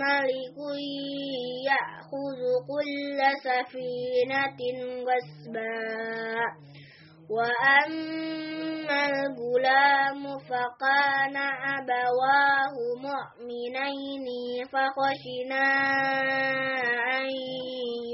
ملك 0.06 0.58
يأخذ 1.70 2.42
كل 2.72 3.20
سفينة 3.44 4.60
غصبا 5.08 5.76
وأما 7.30 9.02
الغلام 9.10 10.38
فكان 10.40 11.38
أبواه 11.78 12.76
مؤمنين 13.08 14.26
فخشنا 14.66 15.68
أن 17.18 17.26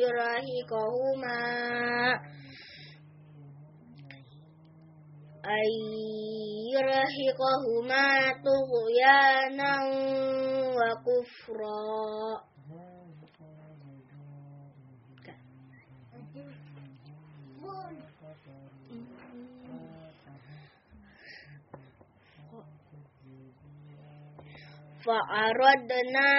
يرهقهما 0.02 1.42
أن 5.46 5.70
يرهقهما 6.74 8.08
طغيانا 8.48 9.74
وكفرا. 10.82 12.52
فأردنا 25.06 26.32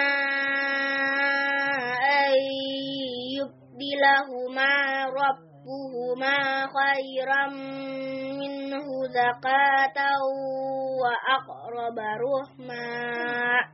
أن 2.23 2.35
يبدلهما 3.35 4.73
ربهما 5.05 6.37
خيرا 6.77 7.47
منه 8.39 8.87
زكاة 9.07 9.97
وأقرب 11.01 11.99
رحما. 11.99 13.73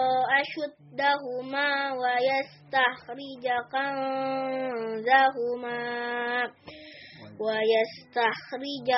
أشدهما 1.01 1.93
ويستخرج 1.93 3.45
كنزهما 3.71 5.33
ويستخرج 7.41 8.89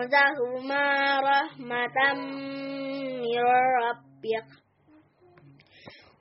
كنزهما 0.00 0.86
رحمة 1.20 1.98
من 3.24 3.44
ربك. 3.84 4.48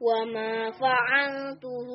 وما 0.01 0.71
فعلته 0.71 1.89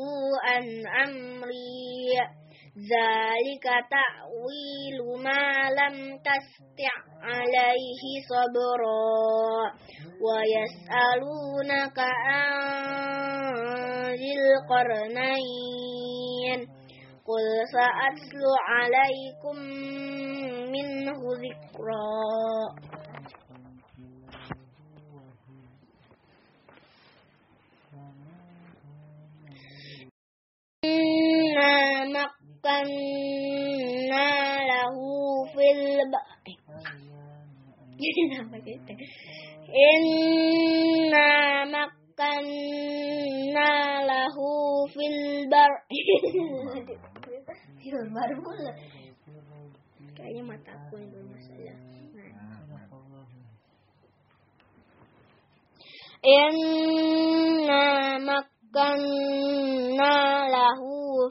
عن 0.44 0.64
أمري. 1.06 2.43
ذلك 2.74 3.64
تأويل 3.90 4.98
ما 5.22 5.46
لم 5.70 6.18
تستع 6.18 6.94
عليه 7.22 8.02
صبرا. 8.30 9.72
ويسألونك 10.24 11.98
عن 11.98 12.54
ذي 14.10 14.32
القرنين. 14.38 15.74
قل 17.26 17.44
سأتلو 17.72 18.52
عليكم 18.68 19.56
منه 20.72 21.20
ذكرا. 21.44 22.83
anna 32.84 34.28
lahu 34.68 35.48
fil 35.56 36.04
jadi 38.64 39.06
inna 39.72 41.30
makanna 41.72 43.70
lahu 44.04 44.84
fil 44.92 45.48
bar 45.48 45.72
kayaknya 50.14 50.42
mataku 50.44 50.94
yang 51.00 51.10
bermasalah 51.12 51.76
Inna 56.24 57.84
makanna 58.24 60.16
lahu 60.48 60.83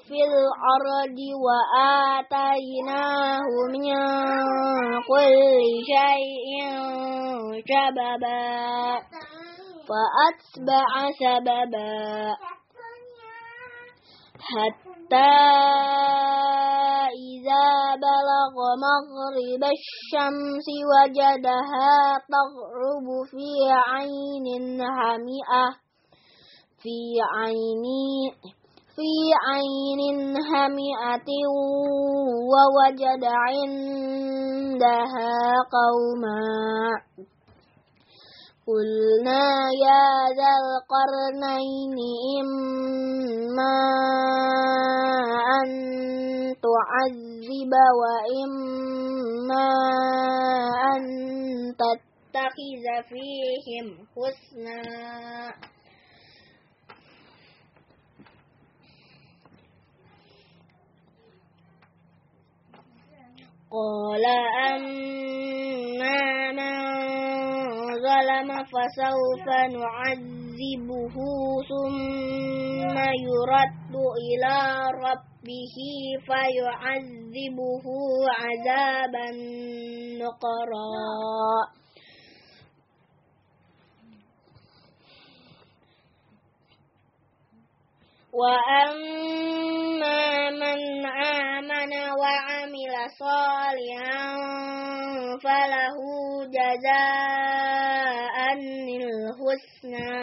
في 0.07 0.19
الأرض 0.31 1.17
وآتيناه 1.45 3.49
من 3.73 3.93
كل 5.07 5.33
شيء 5.91 6.47
سببا 7.71 8.99
فأتبع 9.87 10.91
سببا 11.19 12.35
حتى 14.39 15.33
إذا 17.13 17.95
بلغ 17.95 18.55
مغرب 18.85 19.63
الشمس 19.77 20.67
وجدها 20.91 21.93
تغرب 22.33 23.07
في 23.31 23.49
عين 23.87 24.81
حمئة 24.81 25.65
في 26.81 26.97
عيني 27.35 28.13
في 28.95 29.11
عين 29.47 30.01
هامئة 30.37 31.29
ووجد 32.53 33.23
عندها 33.45 34.53
قوما. 35.77 36.41
قلنا 38.67 39.45
يا 39.85 40.07
ذا 40.37 40.51
القرنين 40.63 41.97
إما 42.39 43.77
أن 45.59 45.67
تعذب 46.63 47.73
وإما 48.01 49.69
أن 50.93 51.03
تتخذ 51.81 52.85
فيهم 53.09 53.87
حسنا. 54.15 54.83
قال 63.73 64.25
أما 64.69 66.51
من 66.51 66.77
ظلم 68.05 68.49
فسوف 68.63 69.45
نعذبه 69.47 71.15
ثم 71.69 72.97
يرد 73.27 73.95
إلى 74.25 74.57
ربه 75.05 75.75
فيعذبه 76.27 77.85
عذابا 78.39 79.27
نقرا 80.21 81.82
وأما 88.33 90.23
من 90.49 91.05
آمن 91.05 91.93
وعمل 92.19 92.93
صالحا 93.19 94.35
فله 95.43 95.97
جزاء 96.49 98.35
الحسنى. 98.53 100.13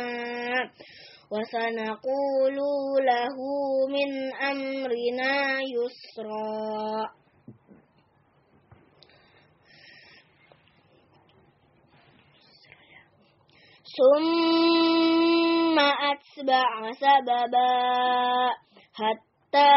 وسنقول 1.30 2.56
له 3.06 3.36
من 3.88 4.10
أمرنا 4.34 5.34
يسرا. 5.62 7.19
ثم 13.96 15.78
أتبع 15.78 16.90
سببا 16.92 18.50
حتى 18.94 19.76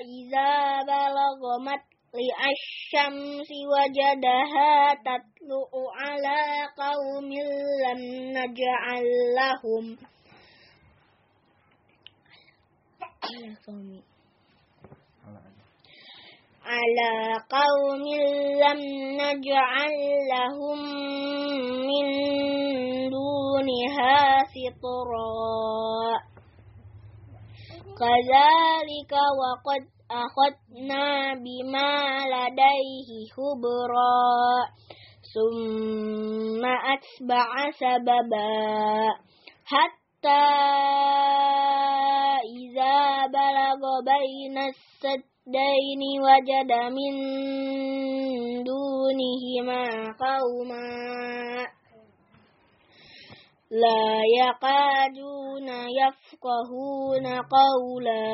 إذا 0.00 0.82
بلغ 0.82 1.40
مطلع 1.60 2.38
الشمس 2.56 3.48
وجدها 3.74 4.94
تطلع 4.94 5.70
على 6.02 6.42
قوم 6.78 7.30
لم 7.84 8.00
نجعل 8.30 9.06
لهم 9.38 9.96
على 13.24 13.56
قوم 13.66 14.02
على 16.64 17.40
قوم 17.50 18.04
لم 18.64 18.80
نجعل 19.20 19.94
لهم 20.32 20.78
من 21.88 22.06
دونها 23.10 24.44
سطرا 24.54 25.54
كذلك 27.98 29.12
وقد 29.40 29.82
أخذنا 30.10 31.34
بما 31.34 31.94
لديه 32.26 33.10
خبرا. 33.36 34.68
ثم 35.34 36.64
أتبع 36.64 37.70
سببا. 37.70 39.08
حتى 39.66 40.44
إذا 42.56 43.26
بلغ 43.26 43.80
بين 44.04 44.58
السد 44.58 45.33
الدين 45.46 46.00
وجد 46.24 46.72
من 46.72 47.14
دونهما 48.64 49.84
قوما 50.16 51.66
لا 53.70 54.22
يقادون 54.40 55.68
يفقهون 56.00 57.26
قولا 57.56 58.24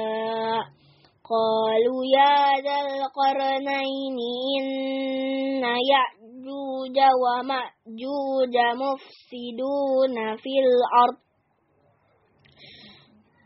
قالوا 1.31 2.01
يا 2.19 2.63
ذا 2.63 2.79
القرنين 2.81 4.19
إن 4.61 5.65
يأجوج 5.65 6.99
ومأجوج 7.23 8.57
مفسدون 8.83 10.37
في 10.37 10.53
الأرض 10.65 11.19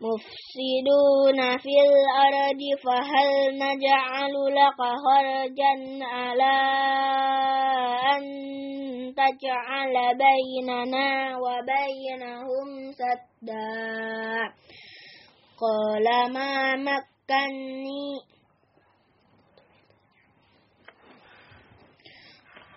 مفسدون 0.00 1.58
في 1.58 1.74
الأرض 1.88 2.60
فهل 2.84 3.28
نجعل 3.58 4.34
لك 4.54 4.78
خرجا 5.04 6.04
على 6.04 6.56
أن 8.16 8.22
تجعل 9.14 9.94
بيننا 10.18 11.36
وبينهم 11.36 12.92
سدا؟ 12.92 13.74
قال 15.60 16.32
ما 16.32 16.76
مكني 16.76 18.06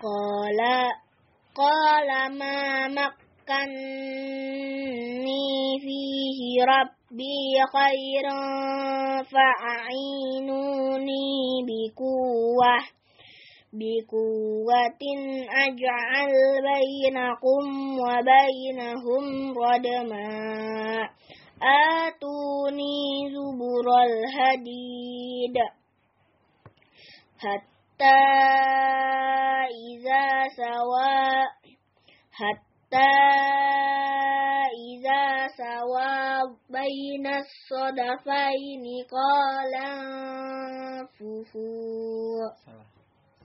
قال 0.03 0.59
قال 1.55 2.09
ما 2.37 2.87
مكني 2.87 3.17
فيه 5.81 6.39
رب. 6.65 6.96
بي 7.17 7.63
خيرا 7.73 8.41
فأعينوني 9.31 11.25
بقوة 11.67 12.77
بقوة 13.73 15.03
أجعل 15.65 16.33
بينكم 16.67 17.65
وبينهم 17.99 19.25
ردما. 19.59 20.29
آتوني 21.61 22.99
زبر 23.33 23.87
الهديد. 24.07 25.57
حتى 27.39 28.21
إذا 29.87 30.25
سوى 30.57 31.27
حتى 32.31 32.66
إذا 34.72 35.46
سوى 35.56 36.56
بين 36.70 37.26
الصدفين 37.26 38.84
قال 39.10 39.72
انفخوا 41.22 42.52
salah 42.64 42.88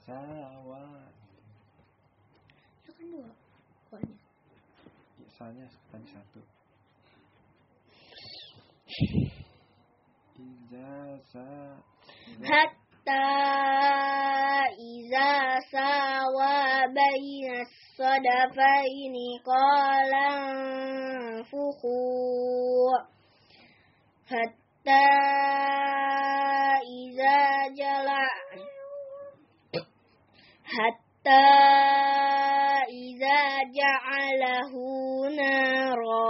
sawa 0.03 0.83
Itu 2.83 2.91
kan 2.95 3.05
dua 3.11 3.29
pokoknya. 3.87 4.17
Sanya 5.37 5.65
tadi 5.91 6.07
satu 6.09 6.41
Ijazah 10.37 11.79
Hatta 13.04 14.68
iza 14.78 15.60
sawa 15.70 16.86
baina 16.94 17.66
sadafaini 17.96 19.40
qala 19.44 20.28
fuhu 21.50 22.94
Hatta 24.30 25.08
iza 26.86 27.38
jala 27.74 28.22
Hatta 30.62 31.44
iza 32.86 33.38
ja'alahu 33.74 34.86
nara 35.36 36.22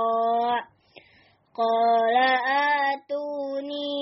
قال 1.52 2.16
آتوني 2.88 3.92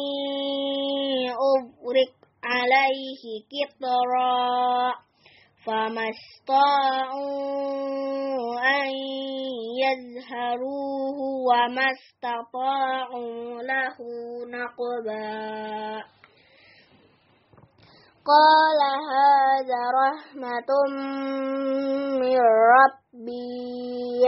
عليه 2.60 3.22
كطرا 3.52 4.94
فما 5.66 6.06
استطاعوا 6.10 7.30
أن 8.60 8.90
يظهروه 9.84 11.18
وما 11.48 11.86
استطاعوا 11.96 13.62
له 13.62 13.96
نقبا. 14.46 16.04
قال 18.30 18.80
هذا 19.12 19.82
رحمة 20.04 20.70
من 22.20 22.40
ربي. 22.76 24.24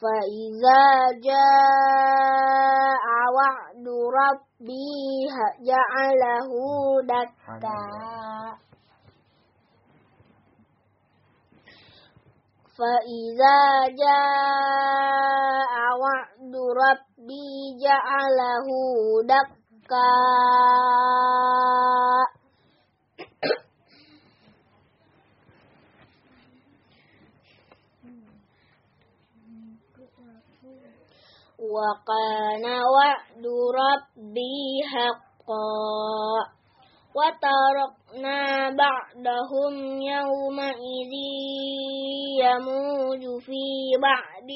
فإذا 0.00 0.84
جاء 1.24 3.04
وعد 3.36 3.86
ربي 4.20 4.49
جعله 5.68 6.50
دكا 7.08 7.80
فإذا 12.80 13.60
جاء 14.02 15.72
وعد 16.02 16.54
ربي 16.84 17.50
جعله 17.84 18.66
دكا 19.24 20.12
وكان 31.60 32.64
وعد 32.66 33.44
ربي 33.74 34.82
حقا. 34.92 36.60
وتركنا 37.16 38.70
بعدهم 38.70 40.02
يومئذ 40.02 41.12
يموج 42.40 43.42
في 43.42 43.62
بعد 44.02 44.50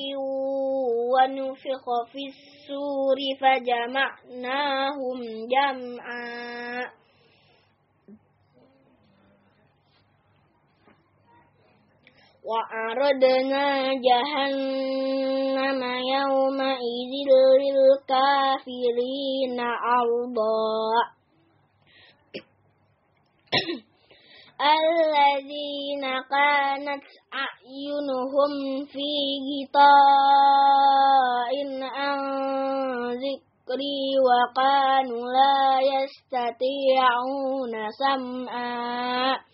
ونفخ 1.14 1.84
في 2.12 2.22
السور 2.28 3.18
فجمعناهم 3.40 5.18
جمعا. 5.48 7.03
وأردنا 12.44 13.68
جهنم 14.08 15.82
يومئذ 16.16 17.30
للكافرين 17.64 19.58
عرضا. 19.60 20.94
الذين 24.78 26.04
كانت 26.30 27.04
أعينهم 27.34 28.52
في 28.92 29.10
غطاء 29.48 29.92
عن 31.82 32.18
ذكري 33.24 34.04
وكانوا 34.26 35.24
لا 35.32 35.64
يستطيعون 35.94 37.74
سمعا. 37.90 39.53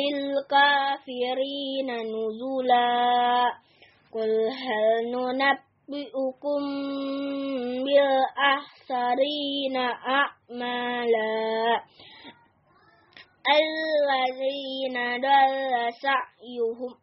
للكافرين 0.00 1.90
نزلا. 1.90 3.52
قل 4.12 4.50
هل 4.50 5.10
ننبئكم 5.10 6.62
بالأحسرين 7.84 9.76
أعمالا؟ 9.76 11.82
الذين 13.48 15.20
ضل 15.20 15.92
سعيهم 16.02 16.94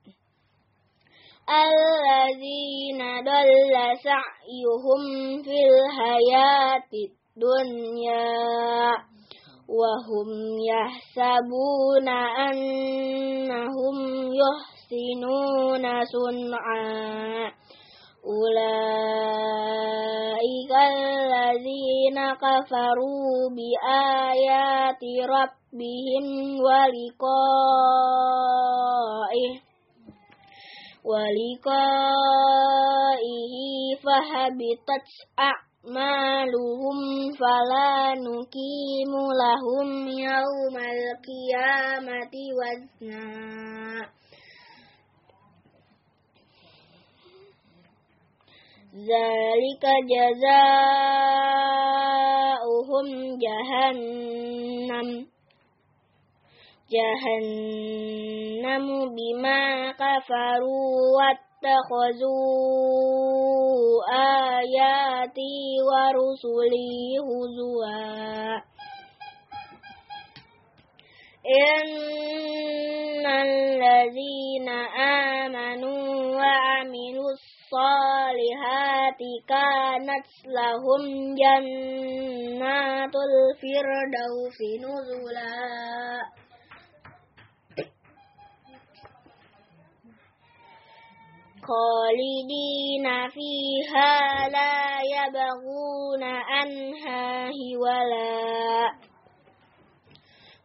الذين 1.50 3.02
ضل 3.24 3.76
سعيهم 4.04 5.02
في 5.44 5.58
الحياة 5.70 6.92
الدنيا. 7.08 8.36
وهم 9.70 10.30
يحسبون 10.72 12.08
أنهم 12.50 13.96
يحسنون 14.42 15.86
صنعا. 16.06 17.52
أولئك 18.26 19.46
الذين 20.72 22.18
كفروا 22.34 23.50
بآيات 23.56 25.04
ربهم 25.30 26.26
ولقائه 26.66 27.46
ولقائه 31.06 32.36
فهبطت 34.04 35.08
أعمالهم 35.40 35.65
فلا 37.40 38.14
نقيم 38.14 39.14
لهم 39.42 39.90
يوم 40.08 40.76
القيامة 40.78 42.34
وزنا 42.58 43.26
ذلك 48.96 49.84
جزاؤهم 50.10 50.68
جهنم 53.46 55.08
جهنم 56.92 58.86
بما 59.16 59.92
كفروا 59.92 61.22
واتخذوا 61.66 62.46
آياتي 64.14 65.58
ورسلي 65.88 67.18
هزوا. 67.20 68.62
إن 71.46 73.26
الذين 73.26 74.70
آمنوا 75.00 76.36
وعملوا 76.36 77.32
الصالحات 77.38 79.22
كانت 79.50 80.28
لهم 80.46 81.04
جنات 81.36 83.16
الفردوس 83.28 84.60
نزلا. 84.82 86.35
خالدين 91.68 93.06
فيها 93.30 94.50
لا 94.50 95.02
يبغون 95.16 96.24
عنها 96.24 97.50
ولا 97.84 98.88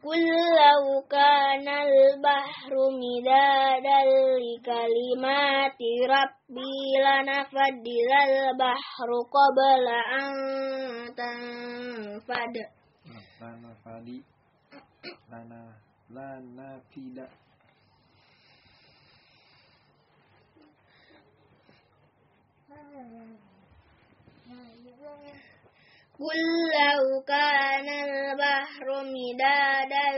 قل 0.04 0.22
لو 0.62 0.84
كان 1.10 1.68
البحر 1.68 2.72
مدادا 3.02 4.00
لكلمات 4.44 5.80
ربي 6.16 6.80
لنفد 7.06 7.86
البحر 8.24 9.08
قبل 9.36 9.84
أن 10.20 10.32
تنفد. 11.16 12.56
lana 13.40 13.72
fadi 13.84 14.20
lana 15.32 15.60
lana 16.12 16.68
قل 26.20 26.40
لو 26.76 27.22
كان 27.28 27.88
البحر 27.88 28.86
مدادا 29.04 30.08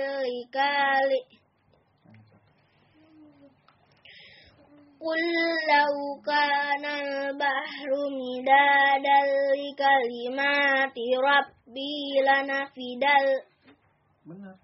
لكلمات 0.52 1.10
قل 5.00 5.22
لو 5.72 5.94
كان 6.26 6.84
البحر 6.84 7.90
مدادا 8.22 9.20
لكلمات 9.62 10.96
ربي 11.28 12.02
لنفد 12.28 13.04
ال- 13.20 13.42
benar. 14.26 14.54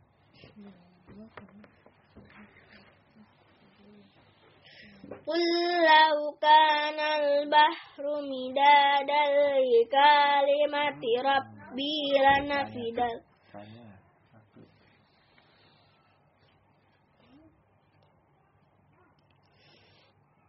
قل 5.29 5.43
لو 5.85 6.16
كان 6.41 6.99
البحر 7.20 8.05
مدادا 8.33 9.24
لكلمات 9.72 11.03
ربي 11.29 11.99
لنفد 12.24 12.99
ال- 12.99 13.22
kayaknya 13.53 13.93
aku 14.39 14.61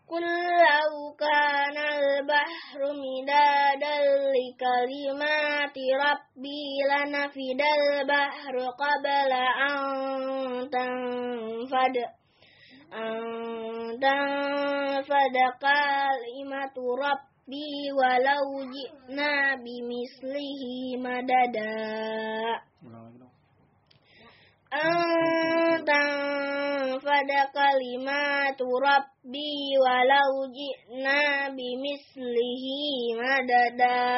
قل 0.07 0.21
لو 0.21 1.13
كان 1.19 1.77
البحر 1.77 2.80
مدادا 3.03 3.97
لكلمات 4.36 5.77
ربي 6.05 6.65
لنفد 6.91 7.61
البحر 7.80 8.55
قبل 8.84 9.32
أن 9.69 10.69
تنفد 10.69 11.95
أن 12.93 13.99
تنفد 14.01 15.35
كلمة 15.61 16.77
ربي 17.05 17.71
ولو 17.99 18.45
جئنا 18.73 19.55
بمثله 19.63 20.61
مددا 20.97 21.75
ulang 22.85 23.03
lagi 23.05 23.17
dong 23.21 23.33
أن 24.73 25.85
تنفد 25.85 27.31
كلمات 27.53 28.59
ربي 28.61 29.53
ولو 29.85 30.31
جئنا 30.57 31.21
بمثله 31.57 32.65
مددا 33.21 34.09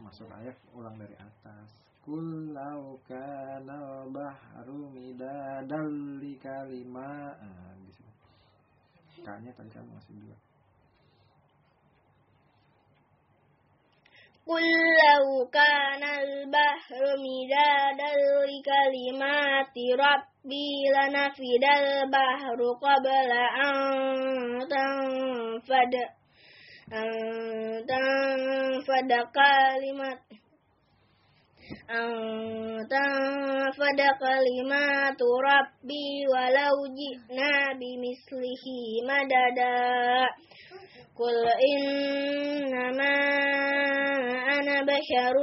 masuk 0.00 0.32
ayat 0.32 0.56
ulang 0.72 0.96
dari 0.96 1.12
Qul 2.00 2.56
law 2.56 2.96
kana 3.04 4.08
bahru 4.08 4.88
midadal 4.88 5.92
li 6.16 6.32
kalima 6.40 7.36
nah, 7.36 7.76
tadi 9.20 9.52
kamu 9.52 9.92
masih 9.92 10.16
dua. 10.16 10.36
Qul 14.48 14.64
law 14.64 15.44
kana 15.52 16.24
al-bahru 16.24 17.20
midadal 17.20 18.48
li 18.48 18.58
kalimati 18.64 19.92
rabbi 19.92 20.88
lanafidal 20.96 22.08
bahru 22.08 22.80
qabla 22.80 23.44
an 23.60 23.76
tanfad 24.72 25.94
an 26.88 27.12
tanfad 27.84 29.10
أن 31.90 32.10
تنفد 32.90 34.00
كلمات 34.20 35.20
ربي 35.50 36.10
ولو 36.32 36.76
جئنا 36.98 37.54
بمثله 37.80 38.64
مددا 39.08 40.26
قل 41.18 41.36
إنما 41.72 43.16
أنا 44.58 44.76
بشر 44.82 45.34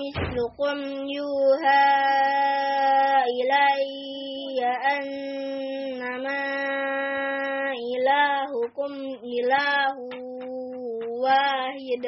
مثلكم 0.00 0.78
يوحى 1.16 1.86
إلي 3.36 4.64
أن 4.92 5.36
إنما 5.96 6.44
إلهكم 7.92 8.92
إله 9.24 9.96
واحد 11.22 12.04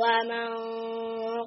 فمن 0.00 0.50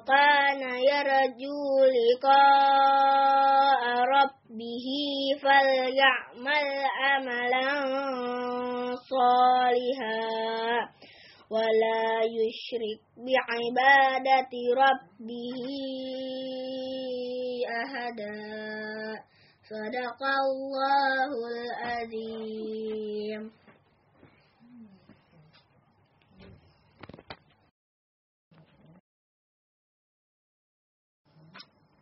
كان 0.06 0.62
يرجو 0.62 1.62
لقاء 1.96 3.82
ربه 4.14 4.86
فليعمل 5.42 6.68
عملا 7.00 7.68
صالحا 9.10 10.20
ولا 11.50 12.06
يشرك 12.22 13.00
بعبادة 13.16 14.52
ربه 14.82 15.56
أحدا. 17.82 18.38
صدق 19.70 20.20
الله 20.44 21.30
العظيم. 21.54 23.42